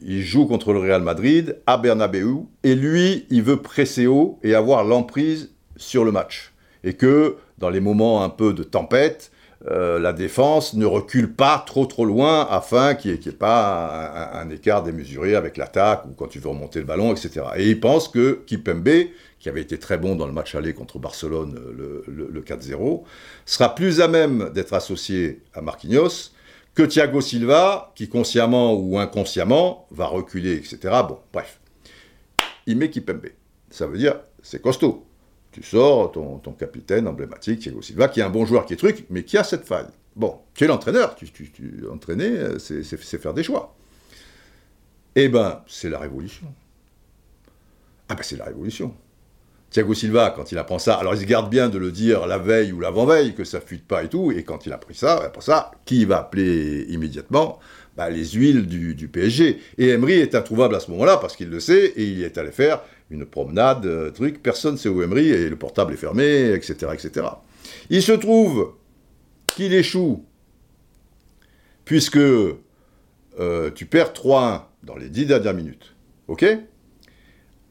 [0.00, 4.54] il joue contre le Real Madrid à Bernabeu et lui, il veut presser haut et
[4.54, 6.52] avoir l'emprise sur le match.
[6.84, 9.32] Et que dans les moments un peu de tempête,
[9.66, 14.48] euh, la défense ne recule pas trop trop loin afin qu'il n'y ait, pas un,
[14.50, 17.46] écart démesuré avec l'attaque ou quand tu veux remonter le ballon, etc.
[17.56, 18.88] Et il pense que Kipembe,
[19.40, 23.02] qui avait été très bon dans le match aller contre Barcelone, le, le 4-0,
[23.46, 26.30] sera plus à même d'être associé à Marquinhos
[26.78, 30.78] que Thiago Silva, qui consciemment ou inconsciemment va reculer, etc.
[31.08, 31.58] Bon, bref.
[32.66, 33.30] Il met Kipembe.
[33.68, 35.04] Ça veut dire, c'est costaud
[35.50, 39.06] tu sors ton, capitaine emblématique, Thiago Silva, qui est un bon joueur qui est truc,
[39.10, 39.88] mais qui a cette faille.
[40.14, 43.74] Bon, tu es l'entraîneur, tu, tu, entraîner, euh, c'est faire des choix.
[45.16, 46.46] Eh ben, c'est la révolution.
[48.08, 48.94] Ah ben, c'est la révolution.
[49.70, 52.38] Thiago Silva, quand il apprend ça, alors il se garde bien de le dire la
[52.38, 55.42] veille ou l'avant-veille, que ça fuite pas et tout, et quand il a ça, après
[55.42, 57.58] ça, qui va appeler immédiatement
[57.94, 59.60] bah, Les huiles du, du, PSG.
[59.76, 62.50] Et Emery est introuvable à ce moment-là, parce qu'il le sait, et il est allé
[62.50, 66.52] faire une promenade, euh, truc, personne ne sait où Emery, et le portable est fermé,
[66.52, 67.26] etc., etc.
[67.90, 68.72] Il se trouve
[69.46, 70.24] qu'il échoue,
[71.84, 75.94] puisque euh, tu perds 3-1 dans les 10 dernières minutes,
[76.26, 76.46] ok?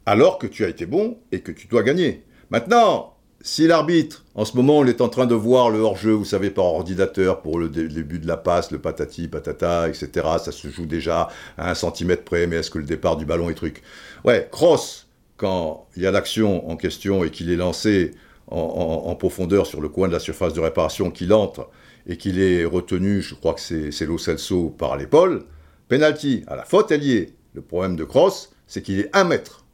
[0.08, 2.24] Alors que tu as été bon et que tu dois gagner.
[2.50, 6.24] Maintenant, si l'arbitre, en ce moment, on est en train de voir le hors-jeu, vous
[6.24, 10.10] savez, par ordinateur, pour le début de la passe, le patati, patata, etc.,
[10.42, 13.50] ça se joue déjà à un centimètre près, mais est-ce que le départ du ballon
[13.50, 13.84] est truc?
[14.24, 18.12] Ouais, cross, quand il y a l'action en question et qu'il est lancé
[18.48, 21.70] en, profondeur sur le coin de la surface de réparation, qu'il entre
[22.08, 25.44] et qu'il est retenu, je crois que c'est Lo Celso, par l'épaule,
[25.90, 26.46] penalty.
[26.48, 27.34] À la faute, elle y est.
[27.54, 29.66] Le problème de Cross, c'est qu'il est un mètre,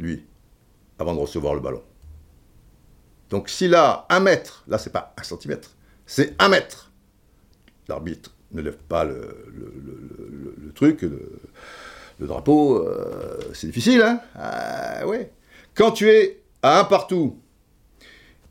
[0.00, 0.24] lui,
[0.98, 1.82] avant de recevoir le ballon.
[3.28, 6.90] Donc s'il a un mètre, là c'est pas un centimètre, c'est un mètre.
[7.88, 15.30] L'arbitre ne lève pas le, truc, le drapeau, euh, c'est difficile, hein ah, ouais.
[15.74, 17.38] Quand tu es à un partout,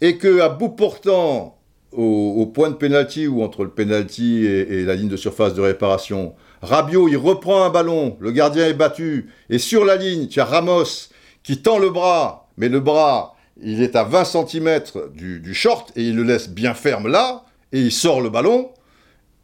[0.02, 1.60] et que à bout portant,
[1.92, 6.36] au, point de pénalty ou entre le pénalty et, la ligne de surface de réparation,
[6.62, 10.46] Rabiot, il reprend un ballon, le gardien est battu, et sur la ligne, tu as
[10.46, 11.10] Ramos
[11.50, 14.84] qui tend le bras, mais le bras, il est à 20 cm
[15.16, 18.70] du, short, et il le laisse bien ferme là, et il sort le ballon,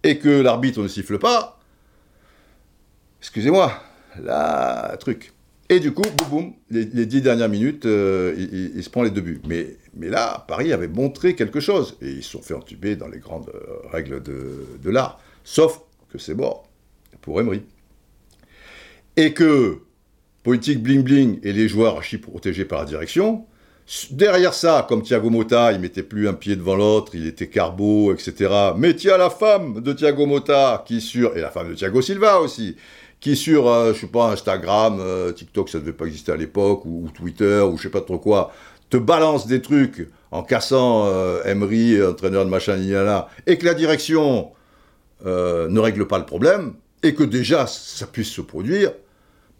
[0.03, 1.59] et que l'arbitre ne siffle pas,
[3.21, 3.73] excusez-moi,
[4.21, 5.33] la truc.
[5.69, 9.21] Et du coup, boum, boum, les, dix dernières minutes, euh, il, se prend les deux
[9.21, 9.41] buts.
[9.47, 11.97] Mais, mais là, Paris avait montré quelque chose.
[12.03, 15.19] Et ils se sont fait entuber dans les grandes euh, règles de, de l'art.
[15.43, 16.67] Sauf que c'est mort
[17.21, 17.63] pour Emery.
[19.17, 19.79] Et que
[20.45, 23.45] politique bling-bling et les joueurs archi protégés par la direction,
[24.11, 28.13] derrière ça, comme Thiago Motta, il mettait plus un pied devant l'autre, il était carbo,
[28.13, 28.53] etc.
[28.77, 31.35] Mais as la femme de Thiago Motta qui sur...
[31.35, 32.75] Et la femme de Thiago Silva aussi
[33.19, 37.09] qui sur, euh, je pas, Instagram, euh, TikTok, ça devait pas exister à l'époque, ou,
[37.11, 38.53] Twitter, ou je sais pas trop quoi,
[38.91, 43.73] te balance des trucs en cassant euh, Emery, entraîneur de machin, là, et que la
[43.73, 44.51] direction
[45.23, 48.91] ne règle pas le problème, et que déjà ça puisse se produire,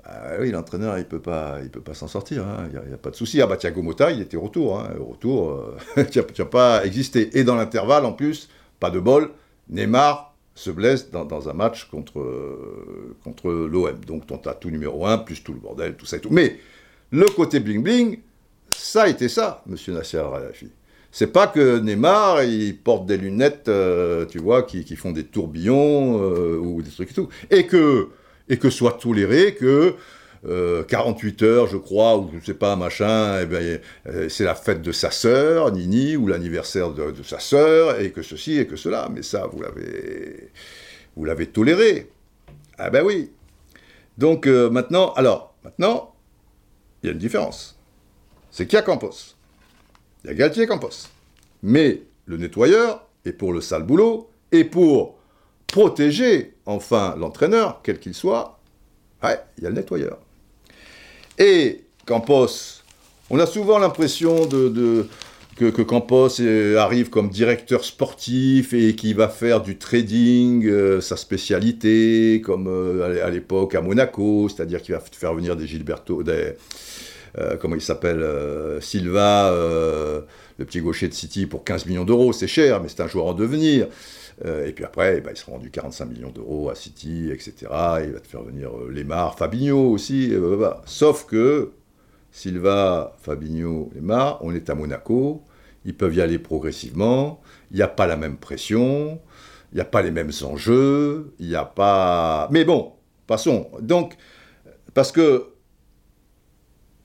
[0.06, 2.70] bah oui, l'entraîneur, il peut pas, il peut pas s'en sortir, hein.
[2.72, 3.41] il n'y a, pas de souci.
[3.41, 4.89] Ah bah Thiago Motta, il était retour, hein.
[5.00, 5.76] retour,
[6.12, 7.38] tu n'as pas existé.
[7.38, 9.32] Et dans l'intervalle, en plus, pas de bol,
[9.70, 12.24] Neymar se blesse dans, un match contre,
[13.24, 14.00] contre l'OM.
[14.06, 16.30] Donc ton tout numéro 1, plus tout le bordel, tout ça et tout.
[16.32, 16.60] Mais
[17.12, 18.20] le côté bling-bling,
[18.70, 20.70] ça a été ça, monsieur Nasser Al-Khelaifi.
[21.12, 26.22] C'est pas que Neymar, il porte des lunettes, euh, tu vois, qui, font des tourbillons
[26.22, 27.30] euh, ou des trucs et tout.
[27.49, 28.10] Et que,
[28.50, 29.96] et que soit toléré que
[30.88, 34.54] 48 euh, heures, je crois, ou je sais pas, machin, eh ben, euh, c'est la
[34.54, 38.76] fête de sa sœur, Nini, ou l'anniversaire de, sa sœur, et que ceci et que
[38.76, 39.10] cela.
[39.12, 40.52] Mais ça, vous l'avez,
[41.16, 42.12] vous l'avez toléré.
[42.78, 43.32] Ah ben oui.
[44.18, 46.14] Donc euh, maintenant, alors, maintenant,
[47.02, 47.80] il y a une différence.
[48.52, 49.36] C'est qu'il a Campos.
[50.24, 51.10] Il y a Galtier Campos.
[51.64, 55.18] Mais le nettoyeur, et pour le sale boulot, et pour
[55.68, 58.59] protéger enfin l'entraîneur, quel qu'il soit,
[59.24, 60.18] ouais, il y a le nettoyeur.
[61.38, 62.82] Et Campos,
[63.30, 65.07] on a souvent l'impression de,
[65.55, 66.41] que, Campos
[66.78, 73.26] arrive comme directeur sportif et qui va faire du trading, euh, sa spécialité, comme euh,
[73.26, 76.53] à l'époque à Monaco, c'est-à-dire qu'il va faire venir des Gilberto, des,
[77.38, 78.26] euh, comment il s'appelle,
[78.82, 79.51] Silva,
[80.57, 83.26] le petit gaucher de City pour 15 millions d'euros, c'est cher, mais c'est un joueur
[83.26, 83.88] en devenir.
[84.44, 87.54] Euh, et puis après, bah, il sera rendu 45 millions d'euros à City, etc.
[88.04, 90.34] Il va te faire venir euh, Lemar, Fabinho aussi.
[90.86, 91.72] Sauf que
[92.32, 95.44] Silva, Fabinho, Lemar, on est à Monaco.
[95.86, 97.42] Ils peuvent y aller progressivement.
[97.72, 99.22] Il n'y a pas la même pression.
[99.72, 101.34] Il n'y a pas les mêmes enjeux.
[101.40, 102.50] Il n'y a pas.
[102.52, 102.94] Mais bon,
[103.28, 103.70] passons.
[103.82, 104.18] Donc,
[104.94, 105.48] parce que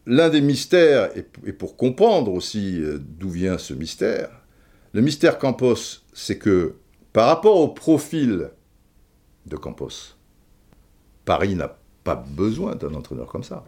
[0.06, 4.30] l'un des mystères, et pour comprendre aussi euh, d'où vient ce mystère,
[4.92, 6.74] le mystère Campos, c'est que
[7.12, 8.50] par rapport au profil
[9.46, 10.16] de Campos,
[11.24, 13.64] Paris n'a pas besoin d'un entraîneur comme ça.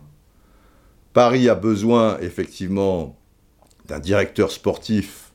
[1.13, 3.17] Paris a besoin effectivement
[3.87, 5.33] d'un directeur sportif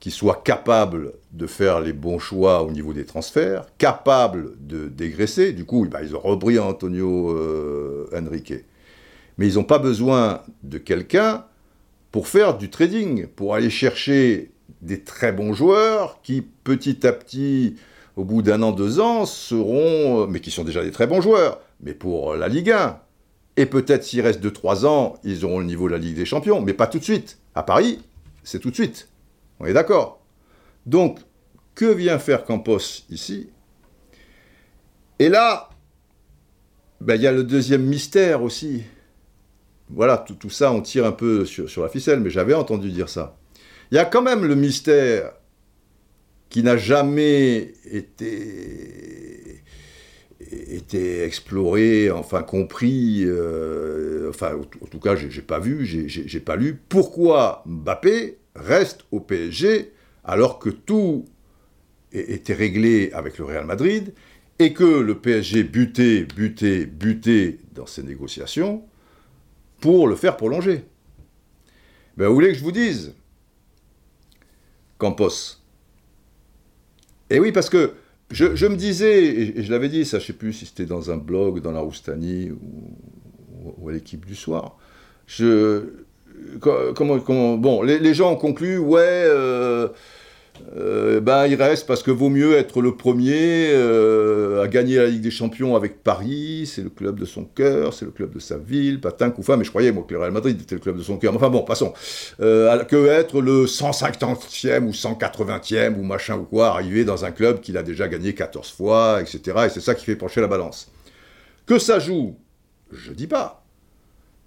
[0.00, 5.52] qui soit capable de faire les bons choix au niveau des transferts, capable de dégraisser.
[5.52, 8.54] Du coup, bah, ils ont repris Antonio euh, Henrique.
[9.38, 11.44] Mais ils n'ont pas besoin de quelqu'un
[12.12, 14.50] pour faire du trading, pour aller chercher
[14.86, 17.76] des très bons joueurs qui, petit à petit,
[18.16, 21.20] au bout d'un an, deux ans, seront, euh, mais qui sont déjà des très bons
[21.20, 22.98] joueurs, mais pour la Ligue 1.
[23.58, 26.60] Et peut-être s'il reste 2-3 ans, ils auront le niveau de la Ligue des Champions,
[26.62, 27.38] mais pas tout de suite.
[27.54, 28.00] À Paris,
[28.42, 29.08] c'est tout de suite.
[29.60, 30.20] On est d'accord.
[30.84, 31.18] Donc,
[31.74, 33.50] que vient faire Campos ici?
[35.18, 35.70] Et là,
[37.00, 38.84] ben, il y a le deuxième mystère aussi.
[39.88, 43.36] Voilà, tout, ça, on tire un peu sur la ficelle, mais j'avais entendu dire ça.
[43.90, 45.32] Il y a quand même le mystère
[46.48, 49.62] qui n'a jamais été,
[51.24, 57.62] exploré, enfin compris, euh, enfin en tout cas j'ai pas vu, j'ai pas lu, pourquoi
[57.66, 59.92] Mbappé reste au PSG
[60.24, 61.26] alors que tout
[62.12, 64.14] était réglé avec le Real Madrid
[64.58, 68.84] et que le PSG butait, butait, butait dans ces négociations
[69.80, 70.84] pour le faire prolonger?
[72.16, 73.14] Ben, vous voulez que je vous dise
[74.98, 75.62] Campos.
[77.30, 77.92] Et oui, parce que
[78.30, 81.10] je, me disais, et je l'avais dit, ça, je ne sais plus si c'était dans
[81.10, 84.76] un blog, dans la Roustanie ou, à l'équipe du soir.
[86.60, 89.88] Comment, comment, bon, les, gens ont conclu, ouais, euh,
[91.20, 95.22] ben, il reste parce que vaut mieux être le premier euh, à gagner la Ligue
[95.22, 98.56] des Champions avec Paris, c'est le club de son cœur, c'est le club de sa
[98.56, 101.02] ville, patin, couffin, mais je croyais moi que le Real Madrid était le club de
[101.02, 101.34] son cœur.
[101.34, 101.92] Enfin bon, passons.
[102.40, 107.60] Euh, que être le 150e ou 180e ou machin ou quoi, arriver dans un club
[107.60, 109.64] qu'il a déjà gagné 14 fois, etc.
[109.66, 110.90] Et c'est ça qui fait pencher la balance.
[111.66, 112.36] Que ça joue,
[112.92, 113.64] je dis pas.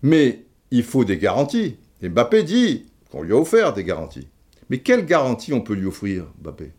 [0.02, 1.78] Mais il faut des garanties.
[2.02, 4.28] Et Mbappé dit qu'on lui a offert des garanties.
[4.70, 6.72] Mais quelle garantie on peut lui offrir, Mbappé?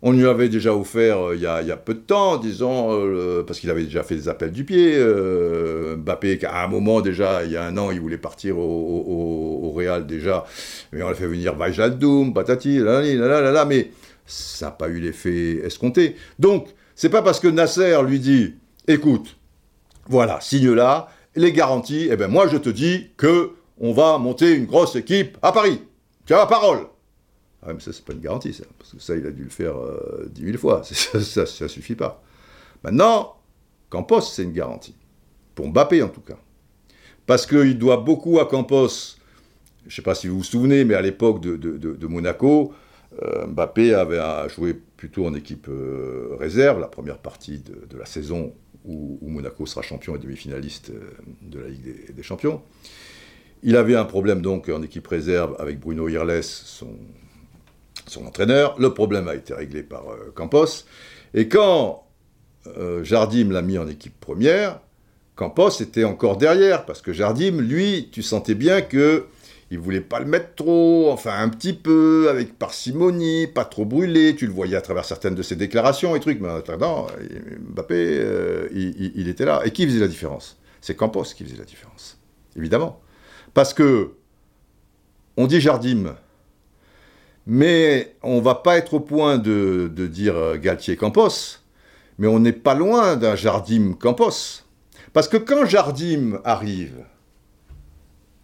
[0.00, 3.58] On lui avait déjà offert euh, il, y a, peu de temps, disons, euh, parce
[3.58, 4.94] qu'il avait déjà fait des appels du pied.
[4.96, 9.72] Euh, Mbappé, à un moment déjà, il y a un an, il voulait partir au,
[9.76, 10.44] Real déjà,
[10.92, 13.92] mais on a fait venir Vajladoum, patati, là, là, là, là, mais
[14.26, 16.16] ça n'a pas eu l'effet escompté.
[16.38, 18.54] Donc, c'est pas parce que Nasser lui dit,
[18.88, 19.36] écoute,
[20.08, 24.54] voilà, signe là, les garanties, eh ben moi je te dis que on va monter
[24.54, 25.80] une grosse équipe à Paris.
[26.30, 26.86] As la parole.
[27.62, 28.64] Ah, mais ça, c'est pas une garantie, ça.
[28.78, 30.82] Parce que ça, il a dû le faire euh, dix mille fois.
[30.84, 32.22] Ça, ça, suffit pas.
[32.84, 33.36] Maintenant,
[33.90, 34.94] Campos, c'est une garantie.
[35.54, 36.38] Pour Mbappé, en tout cas.
[37.26, 39.16] Parce qu'il doit beaucoup à Campos.
[39.82, 42.72] Je ne sais pas si vous vous souvenez, mais à l'époque de, Monaco,
[43.22, 48.54] euh, Mbappé avait joué plutôt en équipe euh, réserve, la première partie de, la saison
[48.84, 50.92] où, Monaco sera champion et demi-finaliste
[51.42, 52.62] de la Ligue des Champions.
[53.62, 56.88] Il avait un problème donc en équipe réserve avec Bruno Irles, son,
[58.24, 58.74] entraîneur.
[58.78, 60.84] Le problème a été réglé par euh, Campos.
[61.34, 62.06] Et quand
[62.66, 64.80] euh, Jardim l'a mis en équipe première,
[65.36, 69.26] Campos était encore derrière, parce que Jardim, lui, tu sentais bien que
[69.70, 74.34] il voulait pas le mettre trop, enfin un petit peu, avec parcimonie, pas trop brûlé,
[74.34, 77.06] tu le voyais à travers certaines de ses déclarations et trucs, mais non,
[77.70, 79.60] Mbappé, euh, il, était là.
[79.64, 80.58] Et qui faisait la différence?
[80.80, 82.18] C'est Campos qui faisait la différence,
[82.56, 83.00] évidemment.
[83.58, 84.12] Parce que
[85.36, 86.14] on dit Jardim,
[87.44, 91.58] mais on va pas être au point de, dire euh, Galtier Campos,
[92.18, 94.62] mais on n'est pas loin d'un Jardim Campos.
[95.12, 97.04] Parce que quand Jardim arrive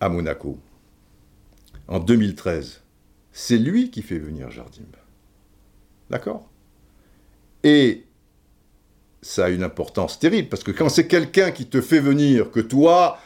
[0.00, 0.58] à Monaco,
[1.86, 2.82] en 2013,
[3.30, 4.82] c'est lui qui fait venir Jardim.
[6.10, 6.50] D'accord?
[7.62, 8.04] Et
[9.22, 12.58] ça a une importance terrible, parce que quand c'est quelqu'un qui te fait venir, que
[12.58, 13.20] toi,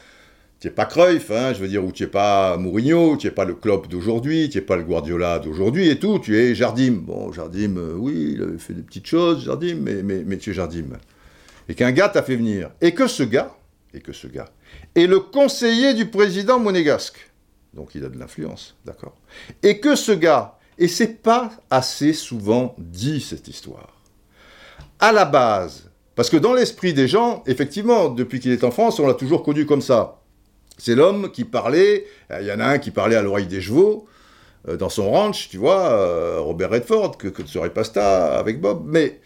[0.61, 3.33] tu n'es pas Cruyff, hein, je veux dire, ou tu n'es pas Mourinho, tu n'es
[3.33, 6.95] pas le Klopp d'aujourd'hui, tu n'es pas le Guardiola d'aujourd'hui et tout, tu es Jardim.
[7.03, 10.51] Bon, Jardim, euh, oui, il avait fait des petites choses, Jardim, mais, mais, mais tu
[10.51, 10.99] es Jardim.
[11.69, 12.71] Et qu'un gars t'a fait venir.
[12.81, 13.55] Et que ce gars,
[13.95, 14.49] et que ce gars,
[14.97, 17.31] est le conseiller du président monégasque.
[17.75, 19.17] Donc il a de l'influence, d'accord.
[19.63, 23.95] Et que ce gars, et c'est pas assez souvent dit cette histoire,
[24.99, 28.99] à la base, parce que dans l'esprit des gens, effectivement, depuis qu'il est en France,
[28.99, 30.21] on l'a toujours connu comme ça.
[30.79, 32.07] C'est l'homme qui parlait,
[32.41, 34.09] il y en a un qui parlait à l'oreille des chevaux,
[34.67, 38.83] euh, dans son ranch, tu vois, euh, Robert Redford, que, que serait Pasta avec Bob,
[38.87, 39.21] mais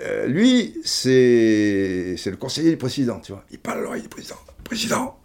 [0.00, 3.44] euh, lui, c'est le conseiller du président, tu vois.
[3.50, 4.38] Il parle à l'oreille du président.
[4.64, 5.18] Président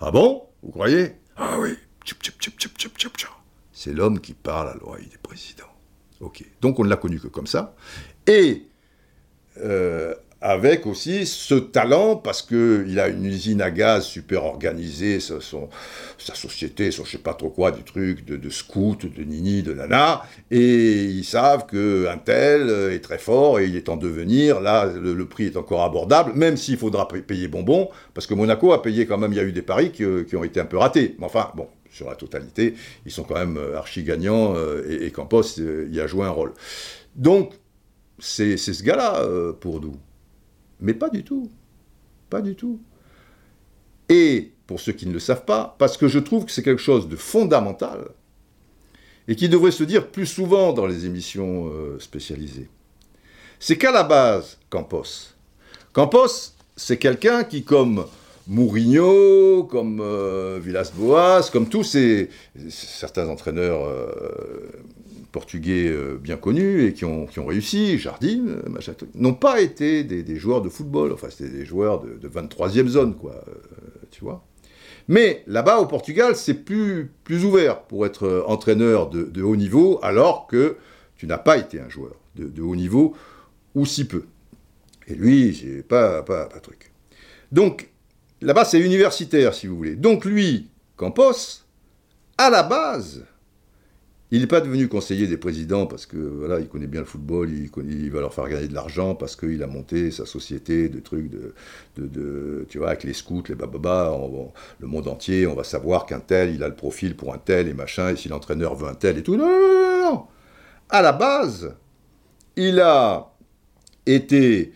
[0.00, 1.76] Ah bon Vous croyez Ah oui.
[3.72, 5.64] C'est l'homme qui parle à l'oreille du président.
[6.20, 6.44] Ok.
[6.60, 7.74] Donc on ne l'a connu que comme ça.
[8.26, 8.66] Et
[10.44, 15.40] avec aussi ce talent, parce qu'il a une usine à gaz super organisée, sa,
[16.34, 19.72] société, son je sais pas trop quoi, du truc, de, de scout, de nini, de
[19.72, 24.84] nana, et ils savent qu'un tel est très fort et il est en devenir, là
[24.84, 29.06] le, prix est encore abordable, même s'il faudra payer bonbon, parce que Monaco a payé
[29.06, 31.24] quand même, il y a eu des paris qui, ont été un peu ratés, mais
[31.24, 32.74] enfin, bon, sur la totalité,
[33.06, 36.30] ils sont quand même euh, archi gagnants, euh, et, Campos euh, y a joué un
[36.30, 36.52] rôle.
[37.16, 37.54] Donc,
[38.18, 39.26] c'est ce gars-là
[39.60, 39.96] pour nous.
[40.80, 41.50] Mais pas du tout.
[42.30, 42.80] Pas du tout.
[44.08, 46.82] Et, pour ceux qui ne le savent pas, parce que je trouve que c'est quelque
[46.82, 48.08] chose de fondamental,
[49.28, 52.68] et qui devrait se dire plus souvent dans les émissions euh, spécialisées,
[53.58, 55.34] c'est qu'à la base, Campos,
[55.92, 58.04] Campos, c'est quelqu'un qui, comme
[58.46, 62.28] Mourinho, comme euh, Villas-Boas, comme tous ces,
[62.68, 64.66] certains entraîneurs euh,
[65.34, 69.60] portugais euh, bien connus et qui ont, qui ont réussi, Jardim, euh, machin, n'ont pas
[69.60, 73.52] été des, joueurs de football, enfin c'était des joueurs de, 23e zone, quoi, euh,
[74.12, 74.46] tu vois.
[75.08, 80.46] Mais là-bas au Portugal, c'est plus, plus ouvert pour être entraîneur de, haut niveau, alors
[80.46, 80.76] que
[81.16, 83.16] tu n'as pas été un joueur de, haut niveau,
[83.74, 84.26] ou si peu.
[85.08, 86.92] Et lui, c'est pas, pas, pas truc.
[87.50, 87.90] Donc,
[88.40, 89.96] là-bas, c'est universitaire, si vous voulez.
[89.96, 91.64] Donc lui, Campos,
[92.38, 93.24] à la base,
[94.30, 97.50] il n'est pas devenu conseiller des présidents parce que voilà, il connaît bien le football,
[97.50, 101.30] il, va leur faire gagner de l'argent parce qu'il a monté sa société de trucs
[101.96, 104.16] de, tu vois, avec les scouts, les bababa,
[104.80, 107.68] le monde entier, on va savoir qu'un tel, il a le profil pour un tel
[107.68, 109.36] et machin, et si l'entraîneur veut un tel et tout.
[109.36, 110.22] Non, non.
[110.88, 111.74] À la base,
[112.56, 113.30] il a
[114.06, 114.72] été,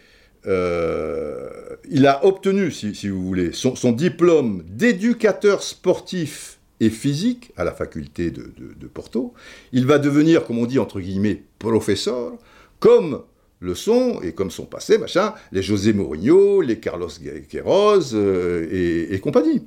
[0.46, 1.48] euh,
[1.90, 8.30] il a obtenu, si, vous voulez, son diplôme d'éducateur sportif et physique à la faculté
[8.30, 9.34] de, Porto.
[9.72, 12.32] Il va devenir, comme on dit entre guillemets, professeur,
[12.80, 13.22] comme
[13.60, 17.08] le sont, et comme sont passés, machin, les José Mourinho, les Carlos
[17.48, 19.66] Queiroz euh, et, compagnie.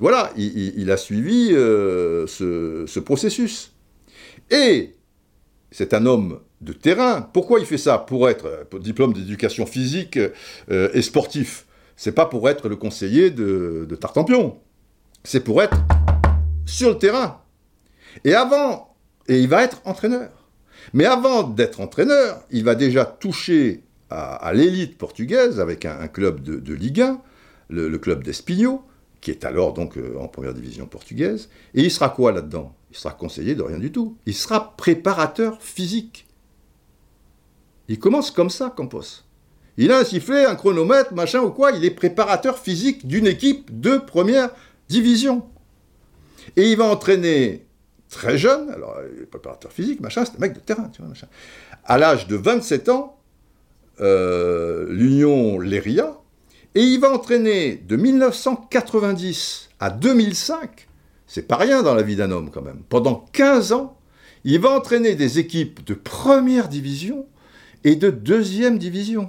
[0.00, 3.72] Voilà, il, a suivi euh, ce, processus.
[4.50, 4.94] Et
[5.70, 7.22] c'est un homme de terrain.
[7.32, 7.98] Pourquoi il fait ça?
[7.98, 10.18] Pour être pour diplôme d'éducation physique
[10.70, 11.66] euh, et sportif.
[11.96, 14.58] C'est pas pour être le conseiller de, de Tartampion.
[15.24, 15.76] C'est pour être
[16.68, 17.40] sur le terrain.
[18.24, 18.94] Et avant,
[19.26, 20.30] et il va être entraîneur.
[20.92, 26.74] Mais avant d'être entraîneur, il va déjà toucher à, l'élite portugaise avec un, club de,
[26.74, 27.20] Ligue 1,
[27.68, 28.82] le, club d'Espinho,
[29.20, 31.50] qui est alors donc euh, en première division portugaise.
[31.74, 32.74] Et il sera quoi là-dedans?
[32.90, 34.16] Il sera conseiller de rien du tout.
[34.24, 36.26] Il sera préparateur physique.
[37.88, 39.24] Il commence comme ça, Campos.
[39.76, 41.72] Il a un sifflet, un chronomètre, machin ou quoi.
[41.72, 44.50] Il est préparateur physique d'une équipe de première
[44.88, 45.46] division.
[46.56, 47.66] Et il va entraîner
[48.08, 51.08] très jeune, alors il est préparateur physique, machin, c'est un mec de terrain, tu vois,
[51.08, 51.26] machin.
[51.84, 53.18] À l'âge de 27 ans,
[54.00, 56.18] euh, l'Union Léria,
[56.74, 60.88] et il va entraîner de 1990 à 2005,
[61.26, 63.98] c'est pas rien dans la vie d'un homme quand même, pendant 15 ans,
[64.44, 67.26] il va entraîner des équipes de première division
[67.84, 69.28] et de deuxième division.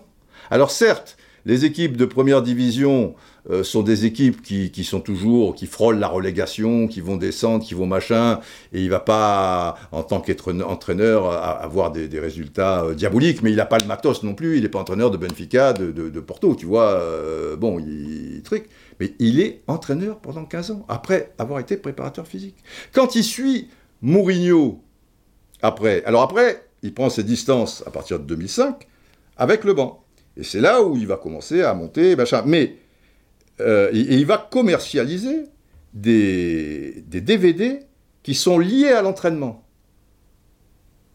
[0.50, 3.16] Alors certes, les équipes de première division
[3.50, 7.74] euh, sont des équipes qui, sont toujours, qui frôlent la relégation, qui vont descendre, qui
[7.74, 8.40] vont machin,
[8.74, 13.66] et il va pas, en tant qu'entraîneur, avoir des, résultats euh, diaboliques, mais il n'a
[13.66, 16.92] pas le matos non plus, il n'est pas entraîneur de Benfica, de, Porto, tu vois,
[16.92, 18.66] euh, bon, il, truc,
[19.00, 22.58] mais il est entraîneur pendant 15 ans, après avoir été préparateur physique.
[22.94, 23.70] Quand il suit
[24.02, 24.84] Mourinho,
[25.62, 28.88] après, alors après, il prend ses distances à partir de 2005,
[29.38, 30.04] avec le banc.
[30.38, 32.44] Et c'est là où il va commencer à monter, machin.
[32.46, 32.76] Mais
[33.62, 35.46] euh, et, il va commercialiser
[35.94, 37.80] des, DVD
[38.24, 39.66] qui sont liés à l'entraînement.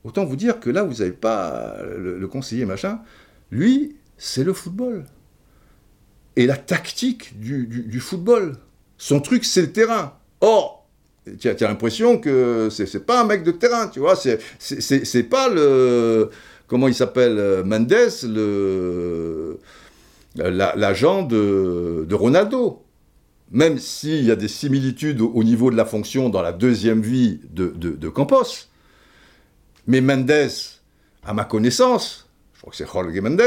[0.04, 3.00] Autant vous dire que là, vous n'avez pas le, conseiller machin.
[3.50, 5.04] Lui, c'est le football.
[6.36, 8.56] Et la tactique du, football.
[8.98, 10.18] Son truc, c'est le terrain.
[10.40, 10.86] Or,
[11.40, 14.16] tu as, l'impression que c'est pas un mec de terrain, tu vois.
[14.16, 16.30] C'est pas le.
[16.66, 19.58] Comment il s'appelle euh, Mendes, le
[20.36, 22.80] l'agent de, Ronaldo.
[23.50, 27.40] Même s'il y a des similitudes au, niveau de la fonction dans la deuxième vie
[27.50, 28.68] de, Campos.
[29.86, 30.50] Mais Mendes,
[31.24, 33.42] à ma connaissance, je crois que c'est Jorge Mendes,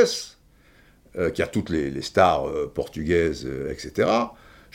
[1.18, 4.08] euh, qui a toutes les, stars euh, portugaises, euh, etc.,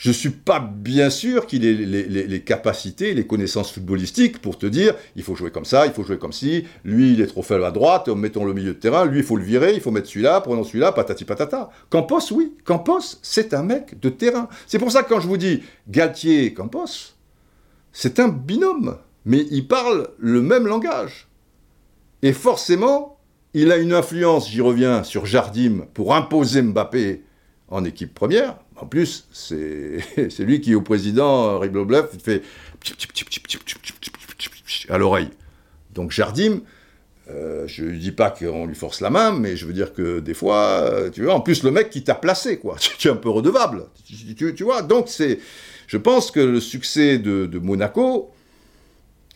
[0.03, 4.65] je ne suis pas bien sûr qu'il ait les, capacités, les connaissances footballistiques pour te
[4.65, 7.41] dire il faut jouer comme ça, il faut jouer comme ci, lui il est trop
[7.41, 9.91] faible à droite, mettons le milieu de terrain, lui il faut le virer, il faut
[9.91, 11.69] mettre celui-là, prenons celui-là, patati patata.
[11.89, 14.49] Campos, oui, Campos, c'est un mec de terrain.
[14.67, 17.13] C'est pour ça quand je vous dis Galtier et Campos,
[17.93, 21.29] c'est un binôme, mais ils parlent le même langage.
[22.23, 23.19] Et forcément,
[23.53, 27.23] il a une influence, j'y reviens, sur Jardim pour imposer Mbappé
[27.69, 28.57] en équipe première.
[28.83, 32.43] En plus, c'est lui qui, au président Ribloblev, fait
[34.89, 35.29] à l'oreille.
[35.93, 36.59] Donc Jardim,
[37.29, 40.19] euh, je ne dis pas qu'on lui force la main, mais je veux dire que
[40.19, 43.15] des fois, tu vois, en plus le mec qui t'a placé, quoi, tu es un
[43.15, 44.81] peu redevable, tu, vois.
[44.81, 45.39] Donc c'est,
[45.87, 48.33] je pense que le succès de, de Monaco,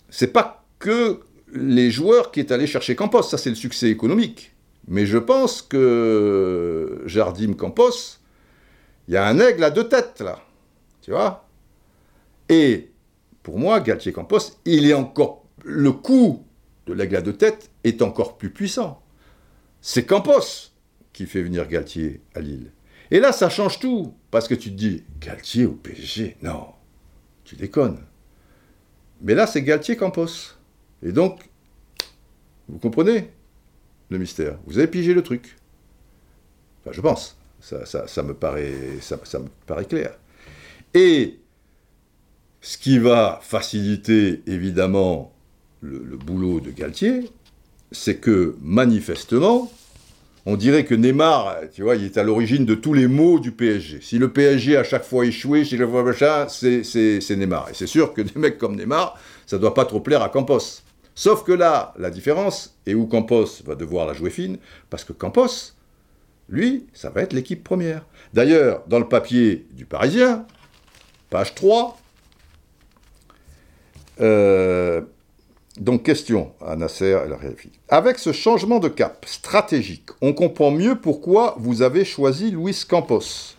[0.10, 1.22] c'est pas que
[1.54, 4.52] les joueurs qui est allé chercher Campos, ça c'est le succès économique.
[4.90, 8.18] Mais je pense que Jardim Campos,
[9.08, 10.40] il y a un aigle à deux têtes, là.
[11.02, 11.48] Tu vois?
[12.50, 12.92] Et
[13.44, 15.46] pour moi, Galtier Campos, il est encore.
[15.64, 16.46] Le coup
[16.86, 19.02] de l'aigle à deux têtes est encore plus puissant.
[19.82, 20.72] C'est Campos
[21.14, 22.72] qui fait venir Galtier à Lille.
[23.12, 24.14] Et là, ça change tout.
[24.32, 26.68] Parce que tu te dis, Galtier au PSG Non,
[27.44, 28.00] tu déconnes.
[29.22, 30.56] Mais là, c'est Galtier Campos.
[31.02, 31.40] Et donc,
[32.68, 33.32] vous comprenez
[34.10, 34.58] le mystère?
[34.66, 35.58] Vous avez pigé le truc.
[36.82, 37.37] Enfin, je pense.
[37.60, 40.12] Ça, me paraît, clair.
[40.94, 41.40] Et
[42.62, 45.34] ce qui va faciliter évidemment
[45.82, 47.30] le, boulot de Galtier,
[47.92, 49.72] c'est que manifestement,
[50.46, 53.52] on dirait que Neymar, tu vois, il est à l'origine de tous les maux du
[53.52, 54.00] PSG.
[54.02, 57.70] Si le PSG à chaque fois échoué, chez le machin, c'est Neymar.
[57.70, 60.30] Et c'est sûr que des mecs comme Neymar, ça ne doit pas trop plaire à
[60.30, 60.84] Campos.
[61.16, 64.58] Sauf que là, la différence, et où Campos va devoir la jouer fine,
[64.90, 65.74] parce que Campos,
[66.50, 68.06] lui, ça va être l'équipe première.
[68.34, 70.46] D'ailleurs, dans le papier du Parisien,
[71.30, 71.98] page 3,
[74.22, 75.02] euh,
[75.80, 77.38] donc question à Nasser et la
[77.90, 83.56] Avec ce changement de cap stratégique, on comprend mieux pourquoi vous avez choisi Luis Campos.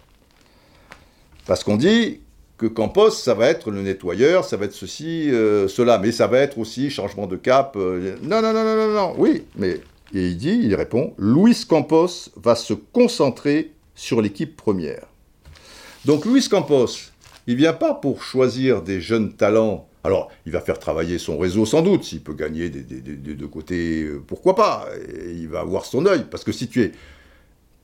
[1.46, 2.20] Parce qu'on dit
[2.56, 6.26] que Campos, ça va être le nettoyeur, ça va être ceci, euh, cela, mais ça
[6.26, 7.76] va être aussi changement de cap.
[7.76, 9.80] Euh, non, non, non, non, non, non, oui, mais
[10.14, 15.06] et il dit, il répond, Luis Campos va se concentrer sur l'équipe première.
[16.04, 16.86] Donc Luis Campos,
[17.46, 19.88] il vient pas pour choisir des jeunes talents.
[20.04, 24.04] Alors, il va faire travailler son réseau sans doute, s'il peut gagner des, deux côtés,
[24.04, 24.88] euh, pourquoi pas.
[25.26, 26.92] il va avoir son œil, parce que si tu es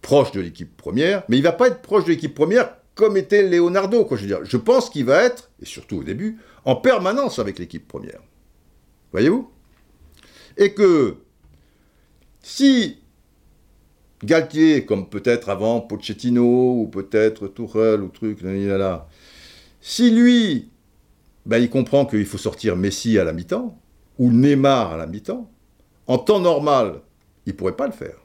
[0.01, 3.43] proche de l'équipe première, mais il va pas être proche de l'équipe première comme était
[3.43, 4.37] Leonardo, je.
[4.45, 8.21] Je pense qu'il va être, et surtout au début, en permanence avec l'équipe première.
[9.13, 9.51] Voyez-vous?
[10.57, 11.17] Et que
[12.45, 12.99] si
[14.23, 18.39] Galtier, comme peut-être avant Pochettino, ou peut-être Tourelle, ou truc,
[19.81, 20.69] si lui,
[21.47, 23.79] ben, il comprend qu'il faut sortir Messi à la mi-temps,
[24.19, 25.51] ou Neymar à la mi-temps,
[26.07, 27.01] en temps normal,
[27.47, 28.19] il ne pourrait pas le faire.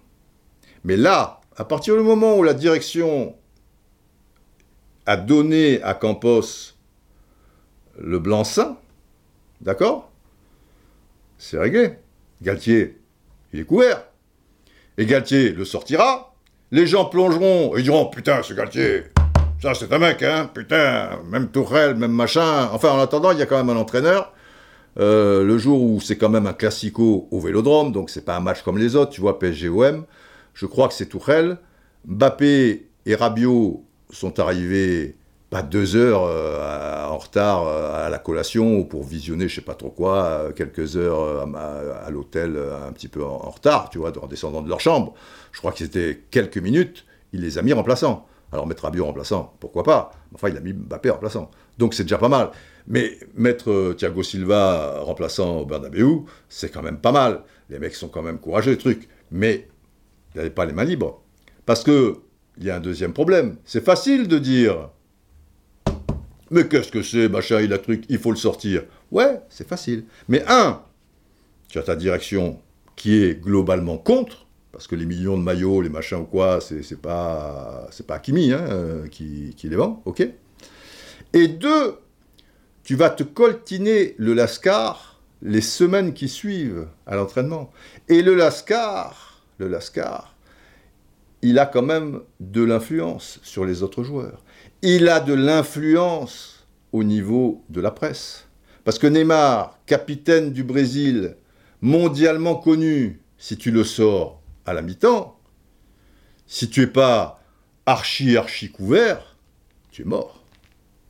[0.83, 3.35] Mais là, à partir du moment où la direction
[5.05, 6.75] a donné à Campos
[7.97, 8.77] le blanc-seing,
[9.61, 10.11] d'accord
[11.37, 11.99] C'est réglé.
[12.41, 12.99] Galtier,
[13.53, 14.08] il est couvert.
[14.99, 16.33] Et Galtier le sortira.
[16.71, 19.05] Les gens plongeront et diront Putain, ce Galtier,
[19.61, 22.67] ça c'est un mec, hein, putain, même Tourelle, même machin.
[22.73, 24.33] Enfin, en attendant, il y a quand même un entraîneur.
[24.99, 28.41] Euh, le jour où c'est quand même un classico au vélodrome, donc c'est pas un
[28.41, 30.03] match comme les autres, tu vois, PSG-OM,
[30.53, 31.59] je crois que c'est Tourelle.
[32.05, 35.15] Mbappé et Rabiot sont arrivés
[35.49, 39.61] pas deux heures euh, en retard euh, à la collation ou pour visionner je sais
[39.61, 44.11] pas trop quoi, euh, quelques heures à, l'hôtel un petit peu en, retard, tu vois,
[44.21, 45.13] en descendant de leur chambre.
[45.51, 48.27] Je crois que c'était quelques minutes, il les a mis remplaçants.
[48.51, 50.11] Alors mettre Rabiot remplaçant, pourquoi pas?
[50.33, 51.51] Enfin, il a mis Mbappé remplaçant.
[51.77, 52.49] Donc c'est déjà pas mal.
[52.87, 57.43] Mais mettre Thiago Silva remplaçant Bernabeu, c'est quand même pas mal.
[57.69, 59.07] Les mecs sont quand même courageux, les trucs.
[59.29, 59.67] Mais
[60.33, 61.21] il n'avait pas les mains libres.
[61.67, 62.17] Parce que
[62.57, 63.57] il y a un deuxième problème.
[63.65, 64.89] C'est facile de dire
[66.51, 68.83] mais qu'est-ce que c'est, machin, il a truc, il faut le sortir.
[69.11, 70.05] Ouais, c'est facile.
[70.27, 70.81] Mais un,
[71.67, 72.59] tu as ta direction
[72.95, 77.01] qui est globalement contre, parce que les millions de maillots, les machins ou quoi, c'est
[77.01, 80.27] pas, pas Hakimi hein, qui, qui les vend, ok?
[81.33, 81.95] Et deux,
[82.83, 87.71] tu vas te coltiner le Lascar les semaines qui suivent à l'entraînement.
[88.07, 90.35] Et le Lascar, le Lascar,
[91.41, 94.43] il a quand même de l'influence sur les autres joueurs.
[94.81, 98.47] Il a de l'influence au niveau de la presse.
[98.85, 101.35] Parce que Neymar, capitaine du Brésil,
[101.81, 105.37] mondialement connu, si tu le sors à la mi-temps,
[106.47, 107.41] si tu es pas
[107.85, 109.35] archi archi couvert,
[109.91, 110.43] tu es mort.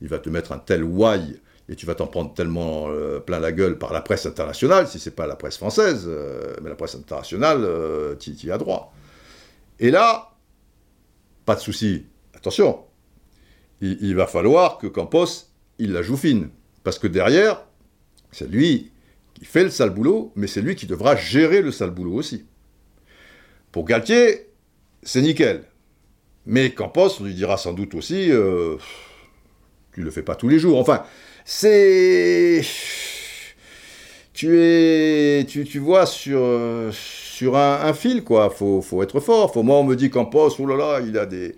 [0.01, 1.39] Il va te mettre un tel why
[1.69, 4.97] et tu vas t'en prendre tellement euh, plein la gueule par la presse internationale, si
[4.97, 8.91] c'est pas la presse française, euh, mais la presse internationale, euh, tu y as droit.
[9.79, 10.31] Et là,
[11.45, 12.83] pas de souci, attention,
[13.81, 16.49] il, va falloir que Campos, il la joue fine,
[16.83, 17.65] parce que derrière,
[18.31, 18.91] c'est lui
[19.33, 22.45] qui fait le sale boulot, mais c'est lui qui devra gérer le sale boulot aussi.
[23.71, 24.47] Pour Galtier,
[25.03, 25.63] c'est nickel.
[26.45, 28.31] Mais Campos, on lui dira sans doute aussi,
[29.93, 30.79] tu le fais pas tous les jours.
[30.79, 31.03] Enfin,
[31.45, 32.63] c'est.
[34.33, 35.45] Tu es.
[35.45, 36.41] Tu, vois sur,
[36.91, 38.49] sur un, fil, quoi.
[38.49, 39.53] Faut, faut être fort.
[39.53, 41.55] Faut, moi, on me dit poste, oh là là, il a des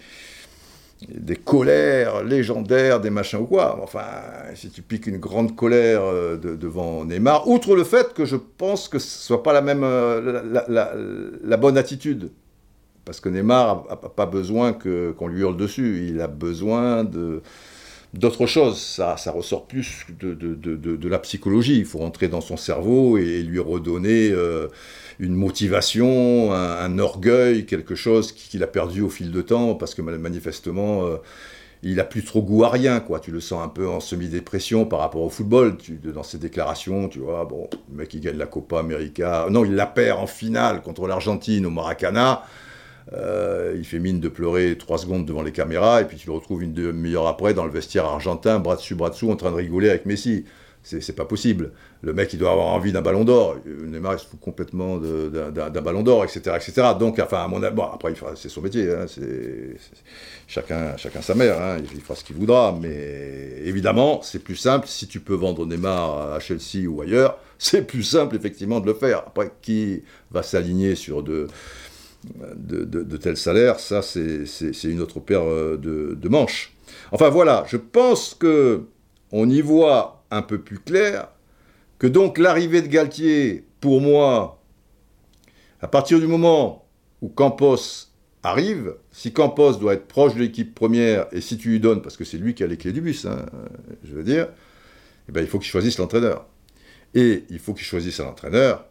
[1.08, 3.80] des colères légendaires, des machins ou quoi.
[3.82, 4.06] Enfin,
[4.56, 8.88] si tu piques une grande colère euh, devant Neymar, outre le fait que je pense
[8.88, 10.62] que ce soit pas la même, euh,
[11.44, 12.32] la, bonne attitude.
[13.06, 17.42] Parce que Neymar n'a pas besoin qu'on lui hurle dessus, il a besoin de,
[18.14, 18.80] d'autres choses.
[18.80, 21.80] Ça, ressort plus de, de, de, de, la psychologie.
[21.80, 24.68] Il faut rentrer dans son cerveau et, lui redonner euh,
[25.22, 30.02] une motivation, un, orgueil, quelque chose qu'il a perdu au fil de temps, parce que
[30.02, 31.18] manifestement, euh,
[31.84, 33.20] il a plus trop goût à rien, quoi.
[33.20, 35.78] Tu le sens un peu en semi-dépression par rapport au football.
[36.04, 39.46] Dans ses déclarations, tu vois, bon, le mec, il gagne la Copa América.
[39.52, 42.44] Non, il la perd en finale contre l'Argentine au Maracana.
[43.14, 46.34] Euh, il fait mine de pleurer trois secondes devant les caméras, et puis tu le
[46.34, 49.56] retrouves une demi-heure après dans le vestiaire argentin, bras dessus, bras dessous, en train de
[49.56, 50.46] rigoler avec Messi.
[50.84, 51.72] C'est pas possible.
[52.02, 53.58] Le mec, il doit avoir envie d'un ballon d'or.
[53.66, 56.90] Neymar, il se fout complètement d'un ballon d'or, etc., etc.
[57.00, 58.90] Donc, enfin, à mon avis, bon, après, c'est son métier.
[58.92, 59.06] Hein,
[60.48, 61.62] chacun, chacun sa mère.
[61.62, 62.76] Hein, il fera ce qu'il voudra.
[62.80, 67.38] Mais évidemment, c'est plus simple si tu peux vendre Neymar à Chelsea ou ailleurs.
[67.64, 69.20] C'est plus simple, effectivement, de le faire.
[69.20, 70.02] Après, qui
[70.32, 71.48] va s'aligner sur de
[72.24, 76.74] de, tels salaires, ça c'est une autre paire euh, de, manches.
[77.12, 78.84] Enfin voilà, je pense que
[79.32, 81.28] on y voit un peu plus clair
[82.00, 84.60] que donc l'arrivée de Galtier, pour moi,
[85.82, 86.88] à partir du moment
[87.22, 87.78] où Campos
[88.42, 92.18] arrive, si Campos doit être proche de l'équipe première, et si tu lui donnes, parce
[92.18, 93.46] que c'est lui qui a les clés du bus, hein,
[94.04, 94.48] je veux dire,
[95.30, 96.48] eh ben, il faut qu'il choisisse l'entraîneur.
[97.14, 98.86] Et il faut qu'il choisisse un entraîneur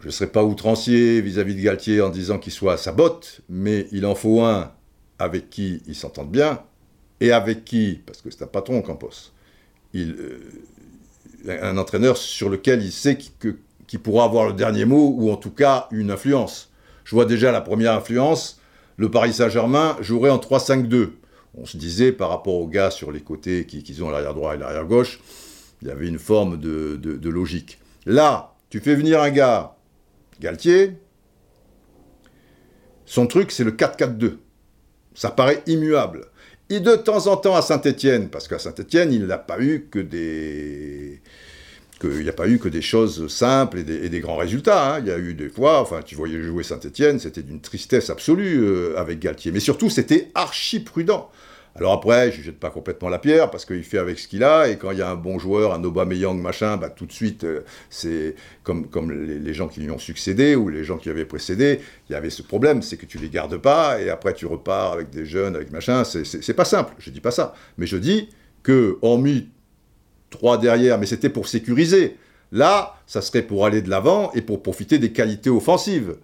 [0.00, 3.40] je ne serai pas outrancier vis-à-vis de Galtier en disant qu'il soit à sa botte,
[3.48, 4.72] mais il en faut un
[5.18, 6.62] avec qui il s'entende bien,
[7.20, 9.32] et avec qui, parce que c'est un patron Campos,
[9.94, 15.30] il, euh, un entraîneur sur lequel il sait qu'il pourra avoir le dernier mot, ou
[15.30, 16.70] en tout cas une influence.
[17.04, 18.60] Je vois déjà la première influence,
[18.96, 21.10] le Paris Saint-Germain jouerait en 3-5-2.
[21.54, 24.54] On se disait par rapport aux gars sur les côtés qui, qui ont l'arrière droit
[24.54, 25.20] et l'arrière gauche,
[25.80, 27.78] il y avait une forme de, de logique.
[28.04, 29.76] Là, tu fais venir un gars
[30.40, 30.98] Galtier,
[33.06, 34.36] son truc, c'est le 4-4-2.
[35.14, 36.26] Ça paraît immuable.
[36.70, 39.98] Et de temps en temps à Saint-Étienne, parce qu'à Saint-Étienne, il n'a pas eu que
[40.00, 41.20] des
[42.04, 44.94] n'y a pas eu que des choses simples et des, grands résultats.
[44.94, 45.00] Hein.
[45.00, 48.60] Il y a eu des fois, enfin, tu voyais jouer Saint-Etienne, c'était d'une tristesse absolue
[48.62, 49.50] euh, avec Galtier.
[49.50, 51.30] Mais surtout, c'était archi prudent.
[51.78, 54.42] Alors après, je ne jette pas complètement la pierre parce qu'il fait avec ce qu'il
[54.42, 57.12] a et quand il y a un bon joueur, un Aubameyang machin, bah, tout de
[57.12, 61.24] suite, euh, c'est comme, les, gens qui lui ont succédé ou les gens qui avaient
[61.24, 64.44] précédé, il y avait ce problème, c'est que tu les gardes pas et après tu
[64.46, 67.54] repars avec des jeunes, avec machin, c'est pas simple, je dis pas ça.
[67.76, 68.28] Mais je dis
[68.64, 69.48] que, hormis
[70.30, 72.16] trois derrière, mais c'était pour sécuriser,
[72.50, 76.16] là, ça serait pour aller de l'avant et pour profiter des qualités offensives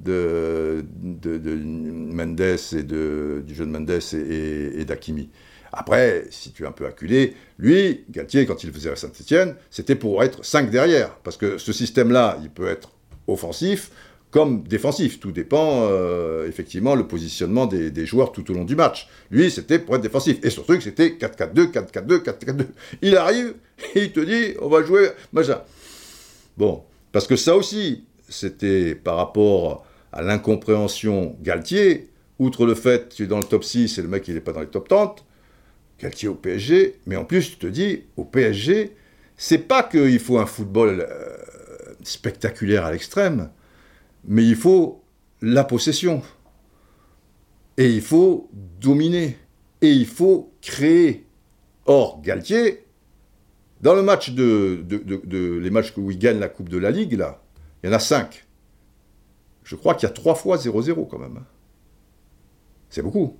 [0.00, 5.30] de, de, Mendes et de, du jeune Mendes et, et, d'Akimi.
[5.72, 9.94] Après, si tu es un peu acculé, lui, Galtier, quand il faisait à Saint-Etienne, c'était
[9.94, 11.16] pour être 5 derrière.
[11.16, 12.92] Parce que ce système-là, il peut être
[13.26, 13.90] offensif
[14.30, 15.18] comme défensif.
[15.20, 19.08] Tout dépend, euh, effectivement, le positionnement des, des, joueurs tout au long du match.
[19.30, 20.38] Lui, c'était pour être défensif.
[20.42, 22.66] Et son truc, c'était 4-4-2, 4-4-2, 4-4-2.
[23.02, 23.54] Il arrive,
[23.94, 25.60] et il te dit, on va jouer, machin.
[26.56, 29.85] Bon, parce que ça aussi, c'était par rapport
[30.16, 32.08] à l'incompréhension Galtier,
[32.38, 34.40] outre le fait que tu es dans le top 6 et le mec il n'est
[34.40, 35.24] pas dans les top 30,
[36.00, 38.96] Galtier au PSG, mais en plus tu te dis, au PSG,
[39.36, 41.36] c'est pas qu'il faut un football euh,
[42.02, 43.50] spectaculaire à l'extrême,
[44.26, 45.02] mais il faut
[45.42, 46.22] la possession.
[47.76, 48.48] Et il faut
[48.80, 49.36] dominer.
[49.82, 51.26] Et il faut créer.
[51.84, 52.84] Or, Galtier,
[53.82, 54.84] dans le match de,
[55.60, 57.42] les matchs où il gagne la Coupe de la Ligue, là,
[57.82, 58.45] il y en a cinq.
[59.66, 61.40] Je crois qu'il y a trois fois 0-0 quand même.
[62.88, 63.36] C'est beaucoup.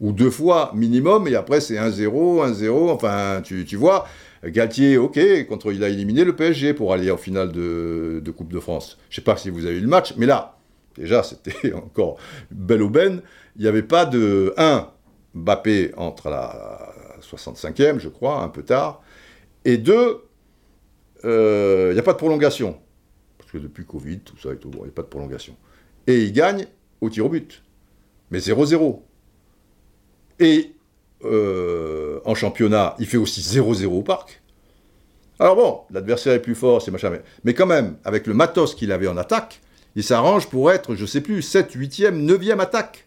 [0.00, 2.08] Ou deux fois minimum, et après c'est 1-0,
[2.54, 4.06] 1-0, enfin, tu, vois,
[4.42, 8.60] Galtier, ok, contre, il a éliminé le PSG pour aller en finale de, Coupe de
[8.60, 8.96] France.
[9.10, 10.56] Je ne sais pas si vous avez eu le match, mais là,
[10.96, 12.16] déjà, c'était encore
[12.50, 13.20] belle aubaine.
[13.56, 14.88] Il n'y avait pas de 1,
[15.34, 19.02] Mbappé entre la 65e, je crois, un peu tard,
[19.66, 20.22] et 2,
[21.26, 22.78] euh, il n'y a pas de prolongation.
[23.46, 25.54] Parce que depuis Covid, tout ça et tout, il n'y a pas de prolongation.
[26.08, 26.66] Et il gagne
[27.00, 27.62] au tir au but.
[28.32, 29.00] Mais 0-0.
[30.40, 30.72] Et
[31.24, 34.42] euh, en championnat, il fait aussi 0-0 au parc.
[35.38, 37.12] Alors bon, l'adversaire est plus fort, c'est machin,
[37.44, 39.60] mais, quand même, avec le matos qu'il avait en attaque,
[39.94, 43.06] il s'arrange pour être, je sais plus, 7, 8e, 9e attaque.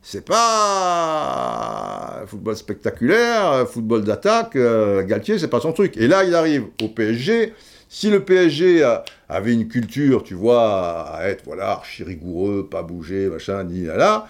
[0.00, 5.96] C'est pas football spectaculaire, football d'attaque, euh, Galtier, c'est pas son truc.
[5.98, 7.52] Et là, il arrive au PSG.
[7.88, 8.82] Si le PSG
[9.28, 13.96] avait une culture, tu vois, à être, voilà, archi rigoureux, pas bouger, machin, ni là,
[13.96, 14.28] là,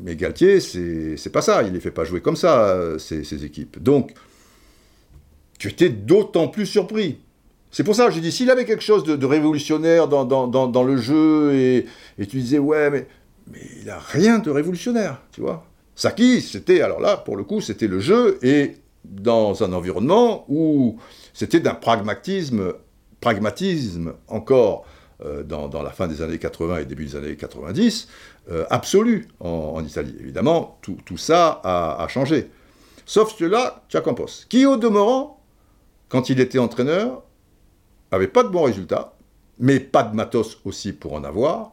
[0.00, 1.62] mais Galtier, c'est pas ça.
[1.62, 3.82] Il les fait pas jouer comme ça, ces, équipes.
[3.82, 4.12] Donc,
[5.58, 7.18] tu étais d'autant plus surpris.
[7.70, 10.96] C'est pour ça que j'ai dit, s'il avait quelque chose de, révolutionnaire dans, dans, le
[10.96, 11.86] jeu, et,
[12.18, 13.06] tu disais, ouais, mais,
[13.50, 15.66] mais il n'a rien de révolutionnaire, tu vois.
[15.94, 20.98] Saki, c'était, alors là, pour le coup, c'était le jeu, et dans un environnement où
[21.38, 22.72] c'était d'un pragmatisme,
[23.20, 24.84] pragmatisme encore
[25.24, 28.08] euh, dans, la fin des années 80 et début des années 90,
[28.50, 30.16] euh, absolu en, Italie.
[30.18, 32.50] Évidemment, tout, ça a, changé.
[33.06, 35.40] Sauf là, Campos, qui au demeurant,
[36.08, 37.22] quand il était entraîneur,
[38.10, 39.14] avait pas de bons résultats,
[39.60, 41.70] mais pas de matos aussi pour en avoir,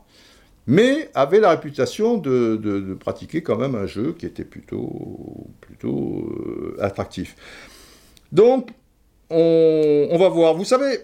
[0.68, 6.78] mais avait la réputation de, pratiquer quand même un jeu qui était plutôt, plutôt euh,
[6.80, 7.36] attractif.
[8.32, 8.70] Donc,
[9.30, 10.54] on, va voir.
[10.56, 11.00] Vous savez,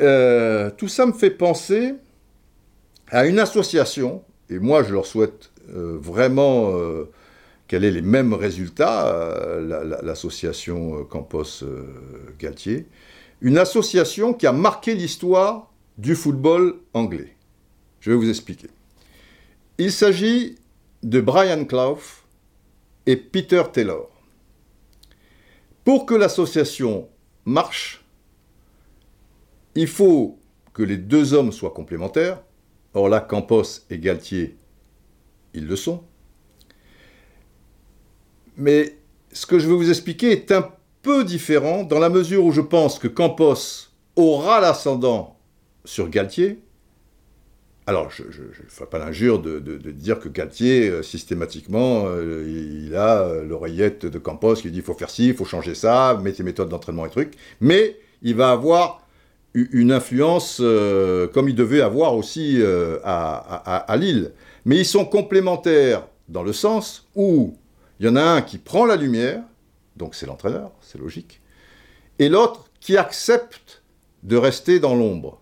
[0.00, 1.94] euh, tout ça me fait penser
[3.08, 7.10] à une association, et moi je leur souhaite euh, vraiment euh,
[7.68, 9.58] qu'elle ait les mêmes résultats,
[10.02, 11.64] l'association Campos
[12.38, 12.86] Galtier,
[13.40, 17.36] une association qui a marqué l'histoire du football anglais.
[18.00, 18.68] Je vais vous expliquer.
[19.78, 20.56] Il s'agit
[21.02, 22.00] de Brian Clough
[23.06, 24.10] et Peter Taylor.
[25.90, 27.08] Pour que l'association
[27.44, 28.04] marche,
[29.74, 30.38] il faut
[30.72, 32.40] que les deux hommes soient complémentaires.
[32.94, 34.56] Or là, Campos et Galtier,
[35.52, 36.04] ils le sont.
[38.56, 38.98] Mais
[39.32, 40.70] ce que je vais vous expliquer est un
[41.02, 45.40] peu différent dans la mesure où je pense que Campos aura l'ascendant
[45.84, 46.62] sur Galtier.
[47.90, 49.58] Alors, je ne ferai pas l'injure de,
[49.90, 52.44] dire que Galtier, euh, systématiquement, euh,
[52.86, 55.74] il a euh, l'oreillette de Campos qui dit il faut faire ci, il faut changer
[55.74, 57.34] ça, mettre tes méthodes d'entraînement et trucs.
[57.60, 59.04] Mais il va avoir
[59.54, 60.62] une influence
[61.34, 62.62] comme il devait avoir aussi
[63.02, 64.30] à, Lille.
[64.64, 67.56] Mais ils sont complémentaires dans le sens où
[67.98, 69.42] il y en a un qui prend la lumière,
[69.96, 71.40] donc c'est l'entraîneur, c'est logique,
[72.20, 73.82] et l'autre qui accepte
[74.22, 75.40] de rester dans l'ombre.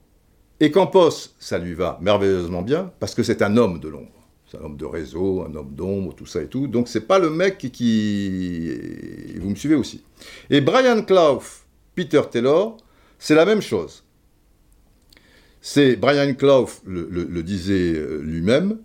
[0.60, 4.18] Et Campos, ça lui va merveilleusement bien, parce que c'est un homme de l'ombre.
[4.50, 6.66] C'est un homme de réseau, un homme d'ombre, tout ça et tout.
[6.66, 8.72] Donc c'est pas le mec qui.
[9.38, 10.02] Vous me suivez aussi.
[10.48, 11.42] Et Brian Clough,
[11.94, 12.78] Peter Taylor,
[13.18, 14.04] c'est la même chose.
[15.60, 18.78] C'est Brian Clough le, disait euh, lui-même.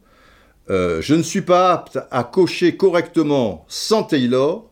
[0.69, 4.69] Euh, je ne suis pas apte à cocher correctement sans Taylor.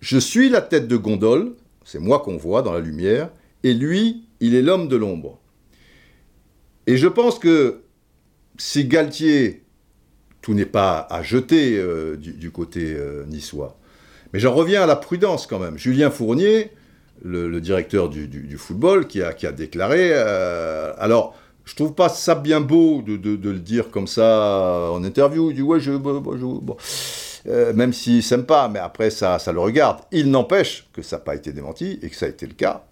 [0.00, 3.30] Je suis la tête de gondole, c'est moi qu'on voit dans la lumière,
[3.62, 5.40] et lui, il est l'homme de l'ombre.
[6.86, 7.82] Et je pense que
[8.58, 9.62] si Galtier,
[10.42, 13.78] tout n'est pas à jeter euh, du, côté niçois,
[14.32, 15.78] mais j'en reviens à la prudence quand même.
[15.78, 16.72] Julien Fournier,
[17.22, 20.10] le, directeur du, football, qui a, déclaré.
[20.12, 25.50] Euh, alors, je trouve pas ça bien beau de, le dire comme ça en interview.
[25.50, 25.92] Il dit ouais, je,
[27.46, 30.00] euh, même s'il s'aime pas, mais après ça, ça le regarde.
[30.12, 32.84] Il n'empêche que ça n'a pas été démenti et que ça a été le cas.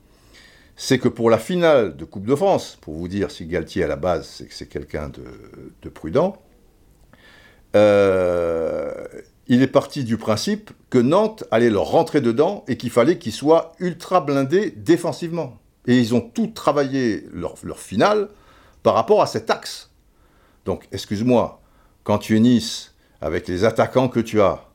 [0.85, 3.87] C'est que pour la finale de Coupe de France, pour vous dire si Galtier à
[3.87, 6.43] la base c'est que c'est quelqu'un de, prudent,
[7.77, 8.93] euh,
[9.47, 13.33] il est parti du principe que Nantes allait leur rentrer dedans et qu'il fallait qu'ils
[13.33, 15.61] soient ultra blindés défensivement.
[15.87, 18.29] Et ils ont tout travaillé leur, finale
[18.83, 19.93] par rapport à cet axe.
[20.65, 21.63] Donc, excuse-moi,
[22.03, 24.69] quand tu es Nice, avec les attaquants que tu as,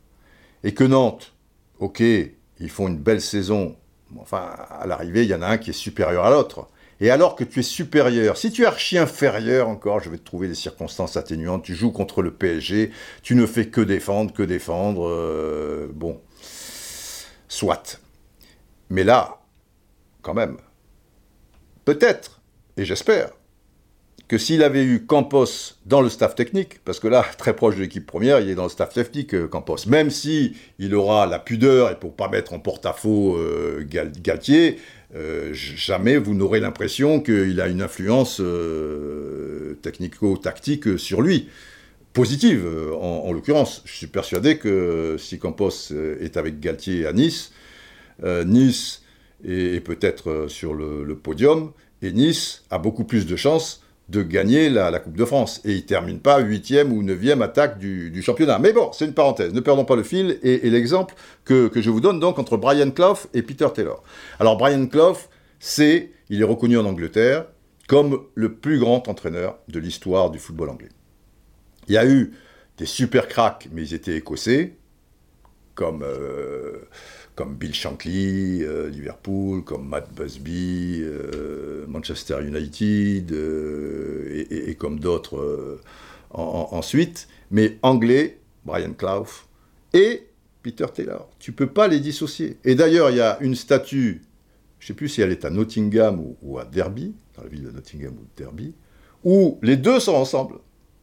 [0.63, 1.33] et que Nantes,
[1.79, 3.75] ok, ils font une belle saison,
[4.19, 6.67] enfin, à l'arrivée, il y en a un qui est supérieur à l'autre.
[6.99, 10.47] et alors que tu es supérieur, si tu es archi-inférieur encore, je vais te trouver
[10.47, 12.91] des circonstances atténuantes, tu joues contre le PSG,
[13.21, 16.21] tu ne fais que défendre, que défendre, euh, bon,
[17.47, 17.99] soit.
[18.89, 19.41] Mais là,
[20.21, 20.57] quand même,
[21.85, 22.41] peut-être,
[22.77, 23.31] et j'espère,
[24.27, 27.81] que s'il avait eu Campos dans le staff technique, parce que là, très proche de
[27.81, 31.39] l'équipe première, il est dans le staff technique, euh, Campos, même si il aura la
[31.39, 34.79] pudeur, et pour pas mettre en porte-à-faux euh, Galtier,
[35.15, 38.41] euh, jamais vous n'aurez l'impression qu'il a une influence
[39.81, 41.47] technico-tactique sur lui.
[42.11, 42.65] Positive,
[42.99, 43.83] en, l'occurrence.
[43.85, 47.53] Je suis persuadé que si Campos est avec Galtier à Nice,
[48.23, 49.03] Nice
[49.45, 51.71] est, peut-être sur le, podium,
[52.01, 55.61] et Nice a beaucoup plus de chances de gagner la, Coupe de France.
[55.65, 58.59] Et il termine pas huitième ou neuvième attaque du, championnat.
[58.59, 59.53] Mais bon, c'est une parenthèse.
[59.53, 60.39] Ne perdons pas le fil.
[60.43, 61.13] Et, l'exemple
[61.45, 64.03] que, je vous donne donc entre Brian Clough et Peter Taylor.
[64.39, 65.17] Alors Brian Clough,
[65.59, 67.45] c'est, il est reconnu en Angleterre
[67.87, 70.89] comme le plus grand entraîneur de l'histoire du football anglais.
[71.87, 72.33] Il y a eu
[72.77, 74.75] des super cracks, mais ils étaient écossais,
[75.73, 76.03] comme...
[76.03, 76.85] Euh,
[77.37, 85.79] comme Bill Shankly, euh, Liverpool, comme Matt Busby, euh, Manchester United, euh, et, comme d'autres
[86.31, 89.45] ensuite, mais anglais, Brian Clough,
[89.93, 90.27] et
[90.63, 91.29] Peter Taylor.
[91.39, 92.57] Tu peux pas les dissocier.
[92.65, 94.23] Et d'ailleurs, il y a une statue,
[94.79, 97.65] je ne sais plus si elle est à Nottingham ou, à Derby, dans la ville
[97.65, 98.73] de Nottingham ou de Derby,
[99.23, 100.55] où les deux sont ensemble.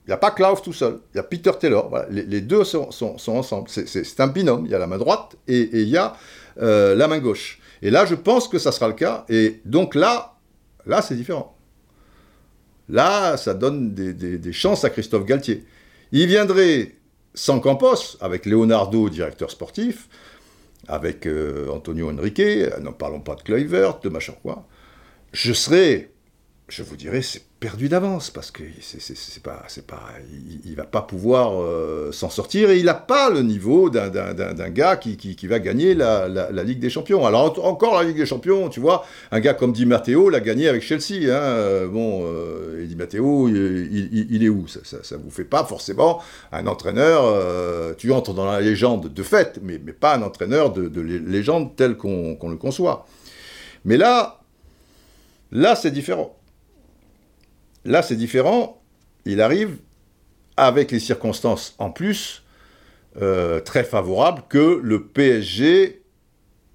[0.06, 1.90] Il n'y a pas Klaus tout seul, il y a Peter Taylor.
[2.10, 2.90] Les, deux sont,
[3.26, 3.68] ensemble.
[3.70, 4.66] C'est un binôme.
[4.66, 6.14] Il y a la main droite et, il y a
[6.60, 7.58] euh, la main gauche.
[7.80, 9.24] Et là, je pense que ça sera le cas.
[9.30, 10.36] Et donc là,
[10.84, 11.56] là, c'est différent.
[12.90, 15.64] Là, ça donne des, chances à Christophe Galtier.
[16.12, 16.96] Il viendrait
[17.32, 20.08] sans Campos, avec Leonardo, directeur sportif,
[20.86, 22.42] avec euh, Antonio Henrique,
[22.80, 24.66] n'en parlons pas de Kluivert, de machin quoi.
[25.32, 26.10] Je serais,
[26.68, 30.02] je vous dirais, c'est perdu d'avance parce que c'est pas, pas,
[30.66, 34.98] il, va pas pouvoir euh, s'en sortir et il n'a pas le niveau d'un gars
[34.98, 37.24] qui, qui, va gagner la, la, Ligue des Champions.
[37.24, 40.68] Alors encore la Ligue des Champions, tu vois, un gars comme Di Matteo l'a gagné
[40.68, 41.32] avec Chelsea.
[41.32, 44.68] Hein, euh, bon, euh, et Di Matteo, il, est où?
[44.68, 46.20] Ça, ça, vous fait pas forcément
[46.52, 47.96] un entraîneur.
[47.96, 51.74] tu entres dans la légende de fait, mais, mais pas un entraîneur de, de légende
[51.76, 53.06] tel qu'on le conçoit.
[53.86, 54.40] Mais là,
[55.50, 56.36] là c'est différent.
[57.84, 58.80] Là, c'est différent.
[59.26, 59.78] Il arrive
[60.56, 62.42] avec les circonstances en plus
[63.20, 66.02] euh, très favorables que le PSG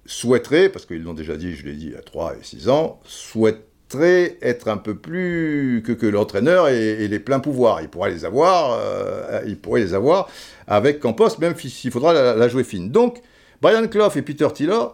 [0.06, 2.68] souhaiterait, parce qu'ils l'ont déjà dit, je l'ai dit il y a 3 et 6
[2.68, 7.80] ans, souhaiterait être un peu plus que, l'entraîneur et, les pleins pouvoirs.
[7.82, 10.28] Il pourrait les avoir, euh, il pourrait les avoir
[10.66, 12.90] avec Campos, même s'il faudra la, jouer fine.
[12.90, 13.20] Donc,
[13.60, 14.86] Brian Clough et Peter Tiller,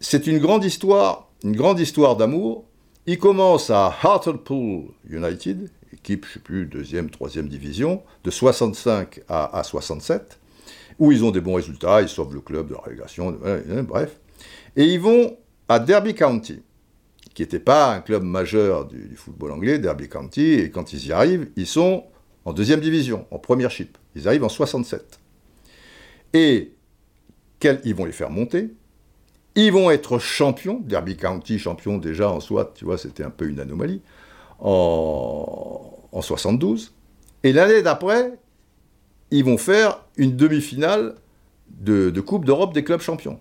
[0.00, 2.64] c'est une grande histoire, une grande histoire d'amour
[3.06, 9.22] il commence à Hartlepool United, équipe, je ne sais plus, deuxième, troisième division, de 65
[9.28, 10.38] à, 67,
[10.98, 13.36] où ils ont des bons résultats, ils sauvent le club de la relégation,
[13.88, 14.20] bref.
[14.76, 15.36] Et ils vont
[15.68, 16.62] à Derby County,
[17.34, 21.12] qui n'était pas un club majeur du, football anglais, Derby County, et quand ils y
[21.12, 22.04] arrivent, ils sont
[22.44, 23.96] en deuxième division, en première chip.
[24.14, 25.18] Ils arrivent en 67.
[26.34, 26.72] Et
[27.84, 28.72] ils vont les faire monter,
[29.54, 33.46] ils vont être champions, Derby County champion déjà en soi, tu vois, c'était un peu
[33.46, 34.00] une anomalie,
[34.60, 36.94] en, 72.
[37.42, 38.38] Et l'année d'après,
[39.30, 41.16] ils vont faire une demi-finale
[41.68, 43.40] de, Coupe d'Europe des clubs champions.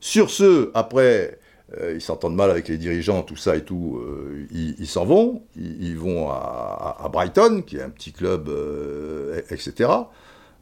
[0.00, 1.38] Sur ce, après,
[1.78, 5.42] euh, ils s'entendent mal avec les dirigeants, tout ça et tout, euh, ils s'en vont,
[5.56, 9.90] ils, vont à, Brighton, qui est un petit club, euh, etc.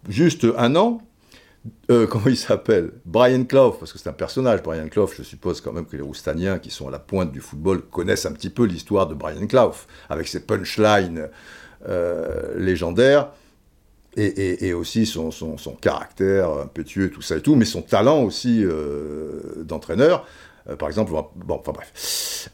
[0.09, 1.03] Juste un an,
[1.91, 2.93] euh, comment il s'appelle?
[3.05, 6.03] Brian Clough, parce que c'est un personnage, Brian Clough, je suppose quand même que les
[6.03, 9.47] Roustaniens, qui sont à la pointe du football, connaissent un petit peu l'histoire de Brian
[9.47, 9.75] Clough,
[10.09, 11.29] avec ses punchlines
[11.89, 13.31] euh, légendaires,
[14.19, 15.31] et, aussi son,
[15.79, 20.27] caractère impétueux, tout ça et tout, mais son talent aussi euh, d'entraîneur,
[20.79, 22.49] par exemple, bon, enfin bref.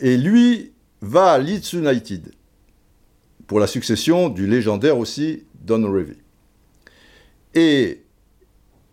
[0.00, 2.30] et lui va à Leeds United,
[3.48, 6.21] pour la succession du légendaire aussi Don Revie.
[7.54, 8.02] Et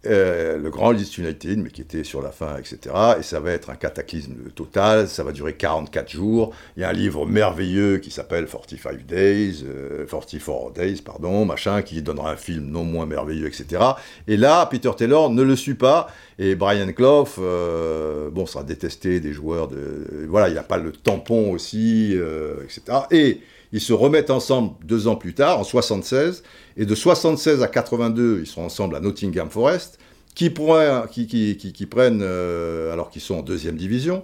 [0.06, 2.96] euh, le grand Leeds United, mais qui était sur la fin, etc.
[3.20, 6.54] Et ça va être un cataclysme total, ça va durer 44 jours.
[6.78, 9.66] Il y a un livre merveilleux qui s'appelle 45 Days,
[10.10, 13.84] 44 euh, Days, pardon, machin, qui donnera un film non moins merveilleux, etc.
[14.26, 16.08] Et là, Peter Taylor ne le suit pas,
[16.38, 20.26] et Brian Clough, euh, bon, sera détesté des joueurs de...
[20.30, 22.18] Voilà, il n'a pas le tampon aussi,
[22.64, 23.00] etc.
[23.12, 23.42] Et
[23.72, 26.44] ils se remettent ensemble deux ans plus tard, en 76,
[26.78, 30.00] et de 76 à 82, ils seront ensemble à Nottingham Forest,
[30.36, 34.24] qui, prennent, alors qu'ils sont en deuxième division,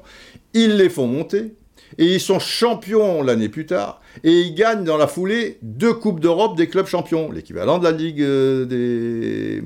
[0.54, 1.56] ils les font monter,
[1.98, 6.20] et ils sont champions l'année plus tard, et ils gagnent dans la foulée deux Coupes
[6.20, 9.62] d'Europe des clubs champions, l'équivalent de la Ligue des,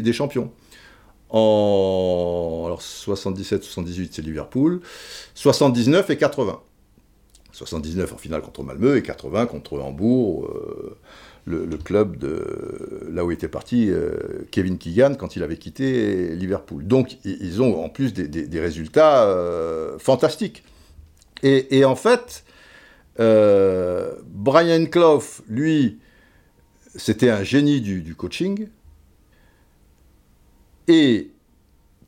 [0.00, 0.50] des, champions.
[1.30, 4.80] En alors 77-78, c'est Liverpool,
[5.34, 6.60] 79 et 80.
[7.54, 10.98] 79 en finale contre Malmö et 80 contre Hambourg, euh,
[11.46, 14.16] le, club de là où était parti euh,
[14.50, 16.86] Kevin Keegan quand il avait quitté Liverpool.
[16.86, 20.64] Donc ils ont en plus des, résultats euh, fantastiques.
[21.42, 22.42] Et, en fait,
[23.18, 25.98] Brian Clough, lui,
[26.96, 28.68] c'était un génie du coaching.
[30.88, 31.30] Et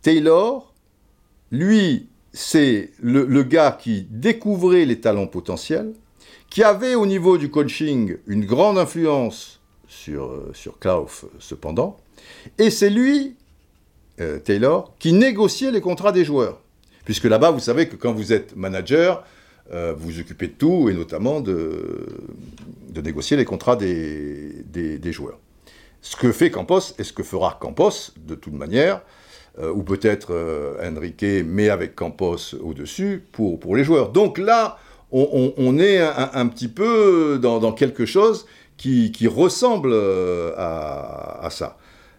[0.01, 0.73] Taylor,
[1.51, 5.95] lui, c'est le, gars qui découvrait les talents potentiels,
[6.51, 9.59] qui avait au niveau du coaching une grande influence
[9.89, 11.97] sur, euh, sur Klaus cependant,
[12.59, 13.37] et c'est lui,
[14.21, 16.61] euh, Taylor, qui négociait les contrats des joueurs.
[17.07, 19.25] Puisque là-bas, vous savez que quand vous êtes manager,
[19.73, 22.07] euh, vous vous occupez de tout, et notamment de,
[22.91, 25.39] de négocier les contrats des, des, joueurs.
[26.03, 29.01] Ce que fait Campos, et ce que fera Campos, de toute manière,
[29.59, 34.11] euh, ou peut-être euh, Enrique, mais avec Campos au-dessus, pour, pour les joueurs.
[34.11, 34.79] Donc là,
[35.13, 38.45] on, est un, petit peu dans, quelque chose
[38.77, 41.79] qui, ressemble euh, à, ça.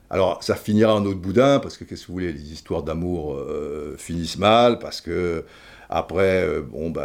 [0.10, 3.40] Alors, ça finira en autre boudin, parce que, qu'est-ce que vous voulez, les histoires d'amour
[3.98, 5.44] finissent mal, parce que,
[5.90, 7.04] après, bon, ben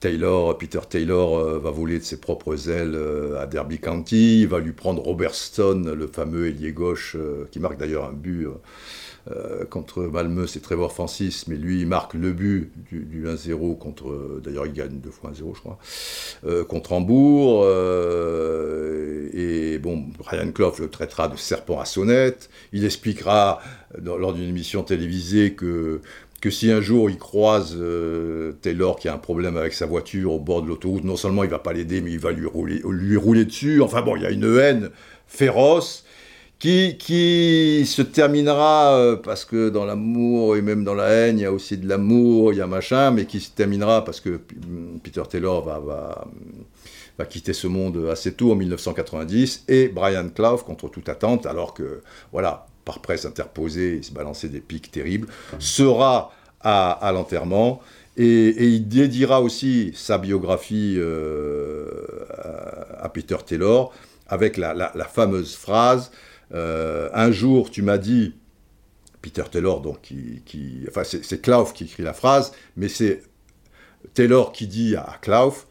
[0.00, 4.48] Taylor, Peter Taylor euh, va voler de ses propres ailes euh, à Derby County, il
[4.48, 8.46] va lui prendre Robert Stone, le fameux ailier gauche, euh, qui marque d'ailleurs un but
[9.68, 14.64] contre Malmö, c'est Trevor Francis, mais lui il marque le but du, 1-0 contre, d'ailleurs
[14.64, 15.78] il gagne deux fois 1-0 je crois,
[16.64, 17.66] contre Hambourg,
[19.34, 23.60] et bon, Brian Clough le traitera de serpent à sonnette, il expliquera
[24.02, 26.00] lors d'une émission télévisée que
[26.40, 30.32] que si un jour il croise euh, Taylor qui a un problème avec sa voiture
[30.32, 32.80] au bord de l'autoroute, non seulement il va pas l'aider, mais il va lui rouler,
[32.88, 33.82] lui rouler dessus.
[33.82, 34.90] Enfin bon, il y a une haine
[35.26, 36.04] féroce
[36.58, 41.42] qui, qui se terminera, euh, parce que dans l'amour et même dans la haine, il
[41.42, 44.40] y a aussi de l'amour, il y a machin, mais qui se terminera parce que
[45.02, 46.26] Peter Taylor va, va,
[47.18, 51.74] va quitter ce monde assez tôt en 1990, et Brian Clough, contre toute attente, alors
[51.74, 55.28] que, voilà, par presse interposée, se balançait des pics terribles,
[55.58, 56.32] sera
[56.62, 57.82] à, l'enterrement.
[58.16, 61.86] Et, il dédiera aussi sa biographie euh,
[62.98, 63.92] à, Peter Taylor
[64.26, 66.10] avec la, fameuse phrase
[66.54, 68.34] euh, Un jour, tu m'as dit,
[69.20, 73.20] Peter Taylor, donc, qui, enfin, c'est Clough qui écrit la phrase, mais c'est
[74.14, 75.66] Taylor qui dit à Clough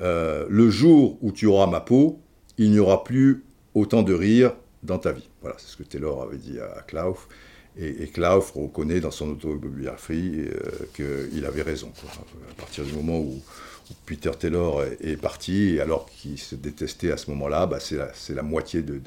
[0.00, 2.20] euh, Le jour où tu auras ma peau,
[2.56, 3.42] il n'y aura plus
[3.74, 4.52] autant de rire
[4.82, 5.28] dans ta vie.
[5.40, 7.18] Voilà, c'est ce que Taylor avait dit à Clough.
[7.78, 11.90] Et, et Clough reconnaît dans son autobiographie euh, qu'il avait raison.
[12.50, 13.40] À partir du moment où,
[14.06, 18.82] Peter Taylor est, parti, alors qu'il se détestait à ce moment-là, bah, c'est la, moitié
[18.82, 19.00] de,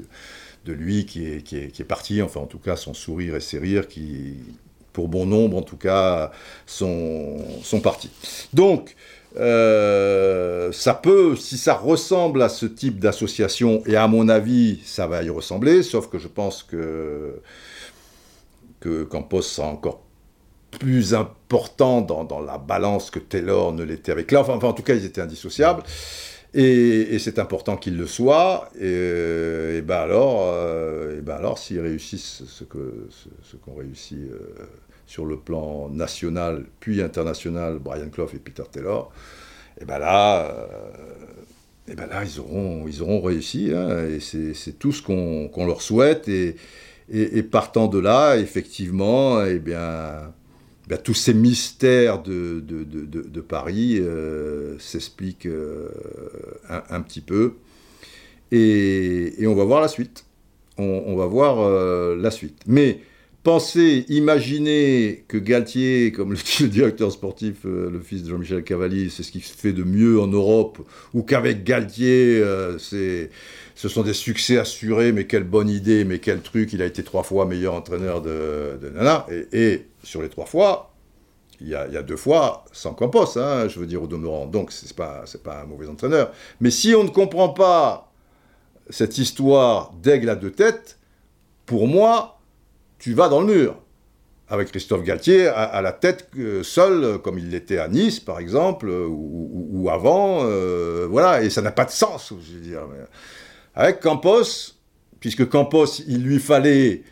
[0.66, 2.22] lui qui est, qui, parti.
[2.22, 4.36] Enfin, en tout cas, son sourire et ses rires qui,
[4.92, 6.30] pour bon nombre en tout cas,
[6.66, 8.10] sont, sont partis.
[8.52, 8.94] Donc,
[9.38, 15.06] euh, ça peut, si ça ressemble à ce type d'association, et à mon avis, ça
[15.06, 17.40] va y ressembler, sauf que je pense que,
[18.80, 20.02] que Campos sera encore
[20.78, 24.40] plus important dans, la balance que Taylor ne l'était avec là.
[24.40, 25.82] Enfin, en tout cas, ils étaient indissociables.
[26.54, 28.70] Et, c'est important qu'ils le soient.
[28.80, 32.78] Et, ben alors, euh, et ben alors s'ils réussissent ce qu'ont
[33.42, 34.66] ce, qu'on réussit euh,
[35.06, 39.12] sur le plan national puis international, Brian Clough et Peter Taylor,
[39.80, 40.66] et ben là, euh,
[41.88, 45.80] et ben là ils, auront, ils auront réussi, hein, et c'est tout ce qu'on leur
[45.80, 46.56] souhaite, et,
[47.10, 50.32] et, partant de là, effectivement, et eh bien,
[50.88, 55.88] ben, tous ces mystères de, de, de, de Paris euh, s'expliquent euh,
[56.68, 57.54] un, petit peu,
[58.50, 60.24] et, et, on va voir la suite.
[60.78, 61.70] On va voir
[62.16, 62.60] la suite.
[62.66, 63.00] Mais
[63.46, 68.64] penser, imaginer que Galtier, comme le dit le directeur sportif, euh, le fils de Jean-Michel
[68.64, 70.80] Cavalli, c'est ce qui se fait de mieux en Europe,
[71.14, 73.30] ou qu'avec Galtier, euh, c'est,
[73.76, 77.04] ce sont des succès assurés, mais quelle bonne idée, mais quel truc, il a été
[77.04, 80.92] trois fois meilleur entraîneur de, Nana, et, sur les trois fois,
[81.60, 84.92] il y, a, deux fois sans Campos, hein, je veux dire au demeurant, donc c'est
[84.92, 86.32] pas, pas un mauvais entraîneur.
[86.60, 88.12] Mais si on ne comprend pas
[88.90, 90.98] cette histoire d'aigle à deux têtes,
[91.64, 92.35] pour moi,
[93.06, 93.80] tu vas dans le mur.
[94.48, 98.88] Avec Christophe Galtier à, la tête euh, seul, comme il l'était à Nice, par exemple,
[98.88, 102.80] euh, ou, avant, euh, voilà, et ça n'a pas de sens, je veux dire.
[103.76, 104.42] Avec Campos,
[105.20, 107.04] puisque Campos, il lui fallait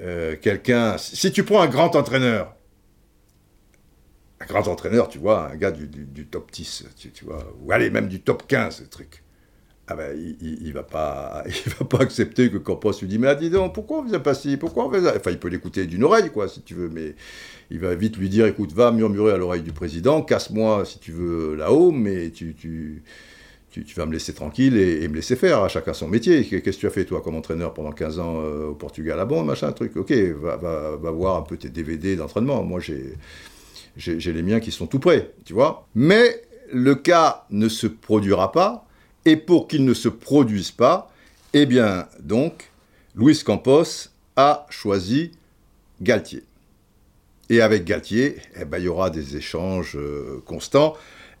[0.00, 2.54] euh, quelqu'un, si tu prends un grand entraîneur,
[4.38, 8.06] un grand entraîneur, tu vois, un gars du, top 10, tu, vois, ou allez, même
[8.06, 9.24] du top 15, ce truc.
[9.92, 13.34] Ah ben, il, ne va pas, il va pas accepter que Campos lui dise, mais
[13.34, 16.30] dis donc, pourquoi on faisait pas ci, pourquoi ça Enfin, il peut l'écouter d'une oreille,
[16.30, 17.16] quoi, si tu veux, mais
[17.72, 21.10] il va vite lui dire, écoute, va murmurer à l'oreille du président, casse-moi si tu
[21.10, 23.02] veux là-haut, mais tu, tu,
[23.72, 26.44] tu, vas me laisser tranquille et, me laisser faire, à chacun son métier.
[26.44, 29.24] Qu'est-ce que tu as fait, toi, comme entraîneur pendant 15 ans euh, au Portugal Ah
[29.24, 29.96] bon, machin, truc?
[29.96, 32.62] Ok, va, va, va voir un peu tes DVD d'entraînement.
[32.62, 33.16] Moi, j'ai
[33.96, 35.88] j'ai les miens qui sont tout prêts, tu vois?
[35.96, 36.42] Mais
[36.72, 38.86] le cas ne se produira pas,
[39.24, 41.12] et pour qu'il ne se produise pas,
[41.52, 42.70] eh bien, donc,
[43.14, 45.32] Luis Campos a choisi
[46.00, 46.44] Galtier.
[47.48, 50.96] Et avec Galtier, eh ben, il y aura des échanges euh, constants,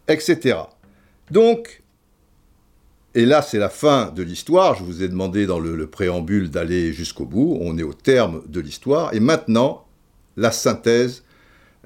[0.08, 0.58] etc.
[1.30, 1.82] Donc,
[3.14, 4.74] et là, c'est la fin de l'histoire.
[4.74, 7.58] Je vous ai demandé dans le préambule d'aller jusqu'au bout.
[7.60, 9.12] On est au terme de l'histoire.
[9.14, 9.84] Et maintenant,
[10.36, 11.24] la synthèse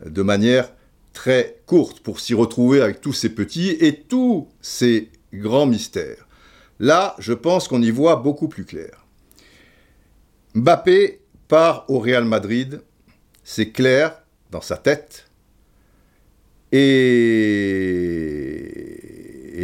[0.04, 0.70] de manière
[1.14, 6.26] très courte pour s'y retrouver avec tous ces petits et tous ces grands mystères.
[6.80, 9.06] Là, je pense qu'on y voit beaucoup plus clair.
[10.54, 12.82] Mbappé part au Real Madrid,
[13.42, 15.28] c'est clair dans sa tête,
[16.76, 17.30] et,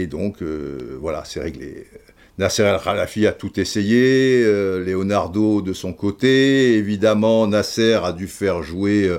[0.06, 1.88] donc euh, voilà, c'est réglé.
[2.38, 8.28] Nasser El Khalafi a tout essayé, euh, Leonardo de son côté, évidemment Nasser a dû
[8.28, 9.18] faire jouer euh,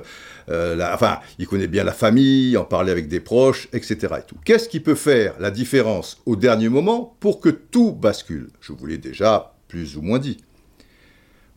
[0.52, 4.16] euh, enfin, il connaît bien la famille, en parler avec des proches, etc.
[4.28, 4.38] Et.
[4.44, 8.50] Qu'est-ce qui peut faire la différence au dernier moment pour que tout bascule?
[8.60, 10.38] Je vous l'ai déjà plus ou moins dit.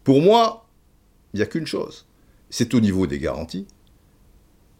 [0.04, 0.68] Pour moi,
[1.32, 2.06] il n'y a qu'une chose.
[2.48, 3.66] C'est au niveau des garanties.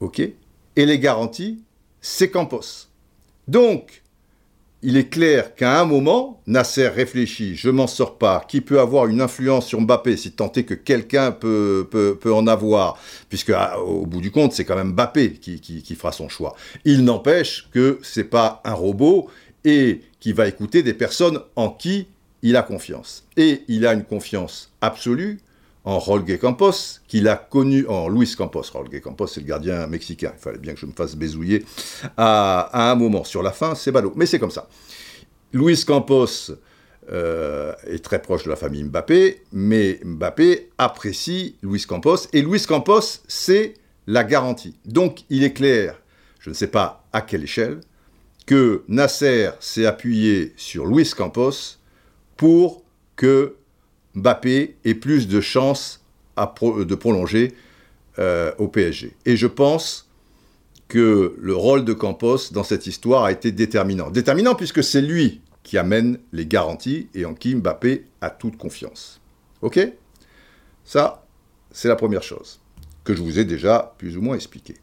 [0.00, 0.20] OK?
[0.20, 1.64] Et les garanties,
[2.00, 2.88] c'est Campos.
[3.48, 4.03] Donc,
[4.84, 9.06] il est clair qu'à un moment, Nasser réfléchit, je m'en sors pas, qui peut avoir
[9.06, 12.98] une influence sur Mbappé, si tant est que quelqu'un peut, peut, en avoir,
[13.30, 16.54] puisque ah, au bout du compte, c'est quand même Mbappé qui, qui, fera son choix.
[16.84, 19.28] Il n'empêche que c'est pas un robot
[19.64, 22.06] et qui va écouter des personnes en qui
[22.42, 23.24] il a confiance.
[23.38, 25.40] Et il a une confiance absolue
[25.84, 28.62] en Rolge Campos, qu'il a connu en Luis Campos.
[28.72, 30.32] Rolge Campos, c'est le gardien mexicain.
[30.34, 31.64] Il fallait bien que je me fasse bézouiller
[32.16, 33.24] à, un moment.
[33.24, 34.12] Sur la fin, c'est ballot.
[34.16, 34.68] Mais c'est comme ça.
[35.52, 36.52] Luis Campos
[37.12, 42.28] euh, est très proche de la famille Mbappé, mais Mbappé apprécie Luis Campos.
[42.32, 43.74] Et Luis Campos, c'est
[44.06, 44.76] la garantie.
[44.86, 46.00] Donc, il est clair,
[46.40, 47.80] je ne sais pas à quelle échelle,
[48.46, 51.78] que Nasser s'est appuyé sur Luis Campos
[52.36, 52.82] pour
[53.16, 53.56] que
[54.14, 56.04] Mbappé ait plus de chances
[56.36, 57.54] de prolonger
[58.18, 59.14] euh, au PSG.
[59.26, 60.08] Et je pense
[60.88, 64.10] que le rôle de Campos dans cette histoire a été déterminant.
[64.10, 69.20] Déterminant puisque c'est lui qui amène les garanties et en qui Mbappé a toute confiance.
[69.62, 69.80] Ok?
[70.84, 71.26] Ça,
[71.72, 72.60] c'est la première chose
[73.02, 74.74] que je vous ai déjà plus ou moins expliqué.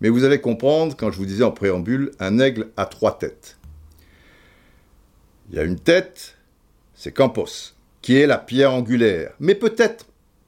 [0.00, 3.58] Mais vous allez comprendre, quand je vous disais en préambule, un aigle a trois têtes.
[5.50, 6.36] Il y a une tête,
[6.94, 7.75] c'est Campos
[8.06, 9.32] qui est la pierre angulaire.
[9.40, 10.06] Mais peut-être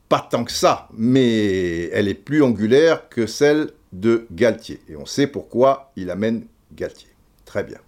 [0.08, 4.80] pas tant que ça, mais elle est plus angulaire que celle de Galtier.
[4.88, 7.08] Et on sait pourquoi il amène Galtier.
[7.44, 7.78] Très bien.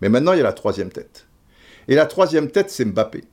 [0.00, 1.26] Mais maintenant, il y a la troisième tête.
[1.88, 3.24] Et la troisième tête, c'est Mbappé.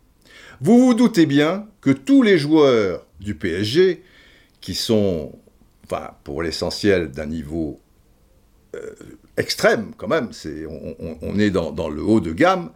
[0.60, 4.04] Vous vous doutez bien que tous les joueurs du PSG,
[4.60, 5.32] qui sont,
[5.86, 7.80] enfin, pour l'essentiel, d'un niveau
[8.76, 8.96] euh,
[9.38, 10.66] extrême quand même, c'est,
[11.22, 12.72] on, est dans, dans, le haut de gamme,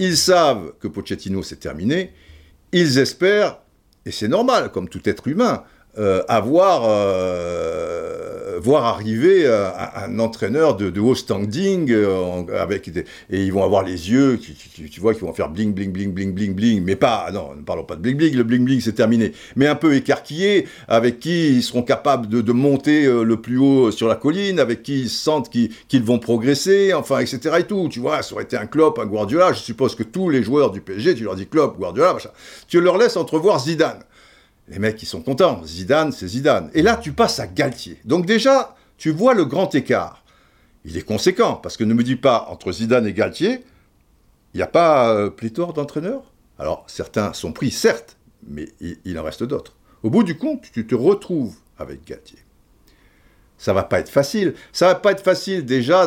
[0.00, 2.12] ils savent que Pochettino c'est terminé.
[2.72, 3.60] Ils espèrent,
[4.06, 5.62] et c'est normal, comme tout être humain,
[5.98, 11.92] euh, avoir euh, voir arriver euh, un, entraîneur de, haut standing
[12.56, 16.12] avec et ils vont avoir les yeux tu, vois qui vont faire bling bling bling
[16.12, 18.80] bling bling bling mais pas non ne parlons pas de bling bling le bling bling
[18.80, 19.32] c'est terminé.
[19.56, 24.06] Mais un peu écarquillé avec qui ils seront capables de, monter le plus haut sur
[24.06, 28.22] la colline avec qui ils sentent qu'ils vont progresser enfin etc et tout tu vois
[28.22, 31.16] ça aurait été un Klopp un Guardiola je suppose que tous les joueurs du PSG
[31.16, 32.30] tu leur dis Klopp Guardiola machin,
[32.68, 34.04] tu leur laisses entrevoir Zidane
[34.70, 35.62] les mecs, ils sont contents.
[35.64, 36.70] Zidane, c'est Zidane.
[36.74, 37.98] Et là, tu passes à Galtier.
[38.04, 40.24] Donc déjà, tu vois le grand écart.
[40.84, 43.64] Il est conséquent, parce que ne me dis pas, entre Zidane et Galtier,
[44.54, 46.22] il n'y a pas euh, pléthore d'entraîneurs?
[46.58, 48.16] Alors, certains sont pris, certes,
[48.46, 49.74] mais il, en reste d'autres.
[50.02, 52.38] Au bout du compte, tu te retrouves avec Galtier.
[53.58, 54.54] Ça va pas être facile.
[54.72, 56.06] Ça va pas être facile déjà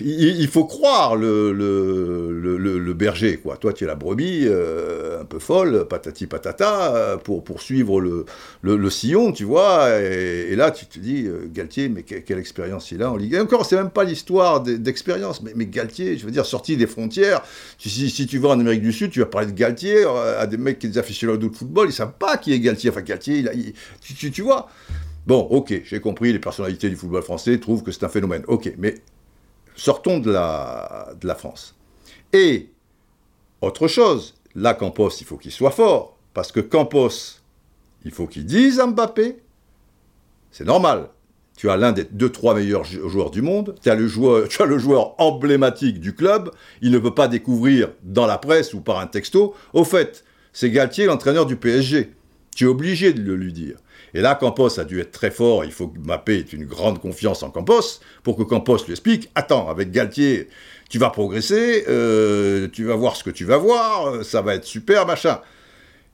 [0.00, 3.56] il, faut croire le, berger, quoi.
[3.56, 8.24] Toi, tu es la brebis, euh, un peu folle, patati patata, euh, pour poursuivre le,
[8.62, 10.00] le, sillon, tu vois.
[10.00, 13.42] Et, là, tu te dis, euh, Galtier, mais quelle expérience il a en Ligue 1.
[13.42, 17.42] Encore, c'est même pas l'histoire d'expérience, mais, Galtier, je veux dire, sorti des frontières.
[17.78, 20.04] Si, si, tu vas en Amérique du Sud, tu vas parler de Galtier
[20.38, 22.90] à des mecs qui sont des aficionados de football, ils savent pas qui est Galtier.
[22.90, 24.68] Enfin, Galtier, il, tu, tu vois.
[25.26, 28.42] Bon, ok, j'ai compris, les personnalités du football français trouvent que c'est un phénomène.
[28.48, 28.96] Ok, mais
[29.76, 31.74] sortons de la, de la France.
[32.32, 32.70] Et,
[33.60, 37.40] autre chose, là, Campos, il faut qu'il soit fort, parce que Campos,
[38.04, 39.38] il faut qu'il dise à Mbappé,
[40.50, 41.08] c'est normal,
[41.56, 44.62] tu as l'un des deux, trois meilleurs joueurs du monde, tu as, le joueur, tu
[44.62, 46.50] as le joueur emblématique du club,
[46.80, 50.70] il ne peut pas découvrir dans la presse ou par un texto, au fait, c'est
[50.70, 52.12] Galtier, l'entraîneur du PSG.
[52.54, 53.78] Tu es obligé de le lui dire.
[54.14, 55.64] Et là, Campos a dû être très fort.
[55.64, 59.30] Il faut que Mbappé ait une grande confiance en Campos pour que Campos lui explique
[59.34, 60.48] Attends, avec Galtier,
[60.90, 64.64] tu vas progresser, euh, tu vas voir ce que tu vas voir, ça va être
[64.64, 65.40] super, machin.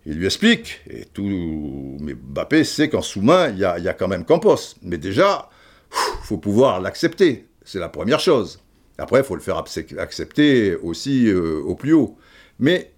[0.07, 1.97] Il lui explique, et tout.
[2.01, 4.77] Mais Mbappé sait qu'en sous-main, il y a, quand même Campos.
[4.83, 5.51] Mais déjà,
[5.93, 7.47] il faut pouvoir l'accepter.
[7.65, 8.61] C'est la première chose.
[8.97, 9.63] Après, il faut le faire
[9.99, 12.17] accepter aussi euh, au plus haut.
[12.59, 12.93] Mais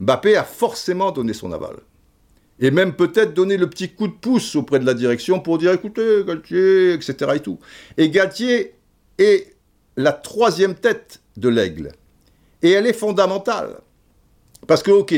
[0.00, 1.76] Mbappé a forcément donné son aval
[2.60, 5.72] et même peut-être donner le petit coup de pouce auprès de la direction pour dire
[5.72, 7.32] écoutez, Galtier, etc.
[7.34, 7.58] Et, tout.
[7.96, 8.74] et Galtier
[9.18, 9.54] est
[9.96, 11.92] la troisième tête de l'aigle.
[12.62, 13.76] Et elle est fondamentale.
[14.66, 15.14] Parce que, ok,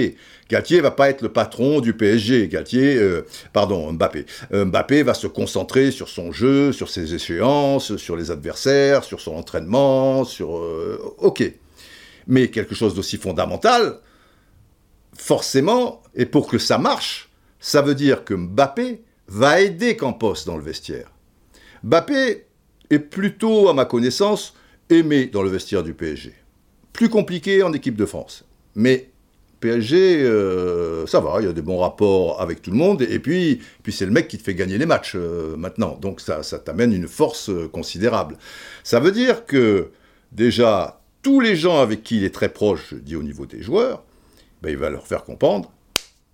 [0.49, 2.49] Galtier va pas être le patron du PSG.
[2.49, 4.27] Galtier, euh, pardon, Mbappé.
[4.53, 9.21] Euh, Mbappé va se concentrer sur son jeu, sur ses échéances, sur les adversaires, sur
[9.21, 10.59] son entraînement, sur.
[10.59, 11.53] Euh, ok.
[12.29, 13.99] Mais quelque chose d'aussi fondamental,
[15.17, 17.32] forcément, et pour que ça marche,
[17.63, 21.11] ça veut dire que Mbappé va aider Campos dans le vestiaire.
[21.85, 22.45] Mbappé
[22.91, 24.55] est plutôt, à ma connaissance,
[24.91, 26.35] aimé dans le vestiaire du PSG.
[26.93, 28.45] Plus compliqué en équipe de France.
[28.75, 29.11] Mais
[29.61, 33.21] PSG, euh, ça va, il y a des bons rapports avec tout le monde, et
[33.21, 36.59] puis, c'est le mec qui te fait gagner les matchs euh, maintenant, donc ça, ça
[36.59, 38.39] t'amène une force euh, considérable.
[38.83, 39.91] Ça veut dire que
[40.33, 43.63] déjà, tous les gens avec qui il est très proche, je dis au niveau des
[43.63, 44.03] joueurs,
[44.63, 45.73] ben, il va leur faire comprendre,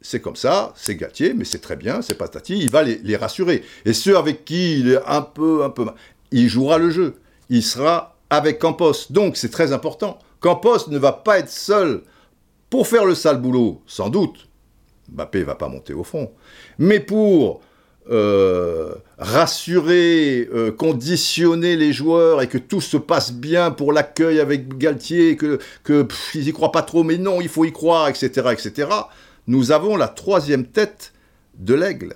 [0.01, 3.63] c'est comme ça, c'est Gatier, mais c'est très bien, c'est patati, il va les, rassurer.
[3.85, 5.87] Et ceux avec qui il est un peu, un peu,
[6.31, 7.15] il jouera le jeu.
[7.51, 9.11] Il sera avec Campos.
[9.11, 10.19] Donc c'est très important.
[10.41, 12.03] Campos ne va pas être seul
[12.71, 14.49] pour faire le sale boulot, sans doute.
[15.11, 16.31] Mbappé va pas monter au fond.
[16.79, 17.63] Mais pour
[18.11, 24.79] euh, rassurer, euh, conditionner les joueurs et que tout se passe bien pour l'accueil avec
[24.79, 28.89] Galtier, que, que y croient pas trop, mais non, il faut y croire, etc., etc
[29.49, 31.13] nous avons la troisième tête
[31.55, 32.15] de l'aigle.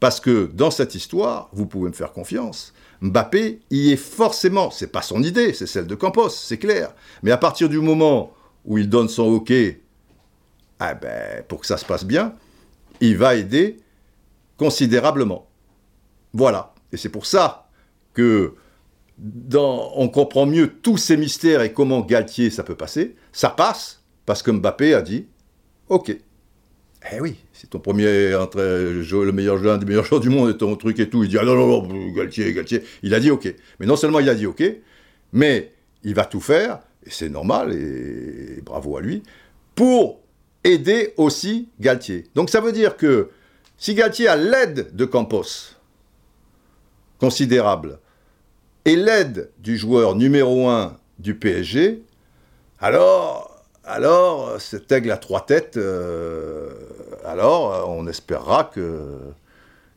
[0.00, 2.72] Parce que dans cette histoire, vous pouvez me faire confiance,
[3.02, 6.92] Mbappé y est forcément, c'est pas son idée, c'est celle de Campos, c'est clair.
[7.22, 8.32] Mais à partir du moment
[8.64, 9.82] où il donne son hockey,
[10.80, 12.32] ah ben, pour que ça se passe bien,
[13.00, 13.76] il va aider
[14.56, 15.48] considérablement.
[16.32, 16.74] Voilà.
[16.90, 17.68] Et c'est pour ça
[18.14, 18.54] que
[19.54, 23.14] on comprend mieux tous ces mystères et comment Galtier ça peut passer.
[23.30, 25.28] Ça passe parce que Mbappé a dit
[25.88, 26.16] OK.
[27.10, 30.56] Eh oui, c'est ton premier entre, le meilleur joueur, un des meilleurs du monde et
[30.56, 31.24] ton truc et tout.
[31.24, 32.82] Il dit ah non, non, non, Galtier, Galtier.
[33.02, 33.52] Il a dit ok.
[33.80, 34.62] Mais non seulement il a dit ok,
[35.32, 35.72] mais
[36.04, 39.22] il va tout faire, et c'est normal, et bravo à lui,
[39.74, 40.20] pour
[40.64, 42.24] aider aussi Galtier.
[42.34, 43.30] Donc ça veut dire que
[43.76, 45.76] si Galtier a l'aide de Campos,
[47.18, 47.98] considérable,
[48.84, 52.02] et l'aide du joueur numéro un du PSG,
[52.80, 53.51] alors
[53.84, 56.70] alors cet aigle à trois têtes, euh,
[57.24, 59.18] alors on espérera que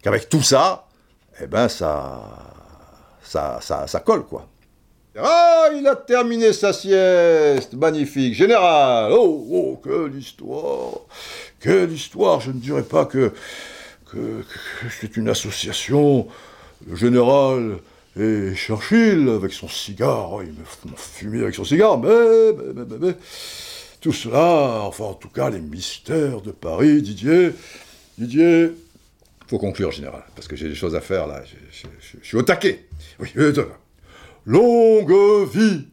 [0.01, 0.87] qu'avec tout ça,
[1.41, 2.21] eh ben ça,
[3.23, 4.47] ça, ça, colle quoi.
[5.17, 9.11] Ah, il a terminé sa sieste, magnifique, général.
[9.13, 11.01] Oh, oh, quelle histoire,
[11.59, 12.41] quelle histoire.
[12.41, 13.31] Je ne dirais pas que,
[14.11, 14.43] que,
[14.99, 16.27] c'est une association
[16.93, 17.77] générale
[18.19, 20.33] et Churchill avec son cigare.
[20.33, 23.15] Oh, il me fumé avec son cigare, mais
[24.05, 27.49] tout cela, enfin en tout cas les mystères de Paris, Didier,
[28.19, 28.71] Didier,
[29.47, 31.41] faut conclure général, parce que j'ai des choses à faire là,
[31.71, 31.87] je,
[32.21, 32.85] suis au taquet.
[33.17, 33.29] Oui,
[34.45, 35.87] longue vie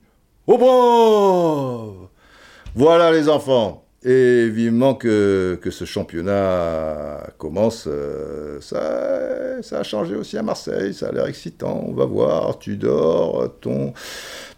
[0.47, 2.09] au braves
[2.75, 10.17] Voilà les enfants, et vivement que, que ce championnat commence, euh, ça, ça a changé
[10.17, 13.93] aussi à Marseille, ça a l'air excitant, on va voir, tu dors, ton,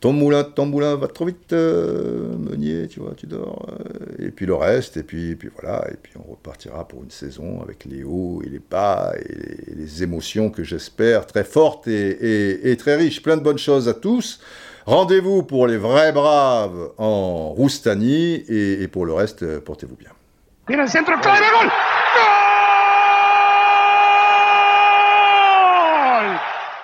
[0.00, 4.30] ton, moulin, ton moulin va trop vite, euh, Meunier, tu vois, tu dors, euh, et
[4.30, 7.84] puis le reste, et puis, puis voilà, et puis on repartira pour une saison avec
[7.84, 12.76] les hauts et les bas, et les, émotions que j'espère très fortes et, et, et
[12.76, 13.22] très riches.
[13.22, 14.40] Plein de bonnes choses à tous.
[14.86, 20.10] Rendez-vous pour les vrais braves en Roustanie et, pour le reste, portez-vous bien.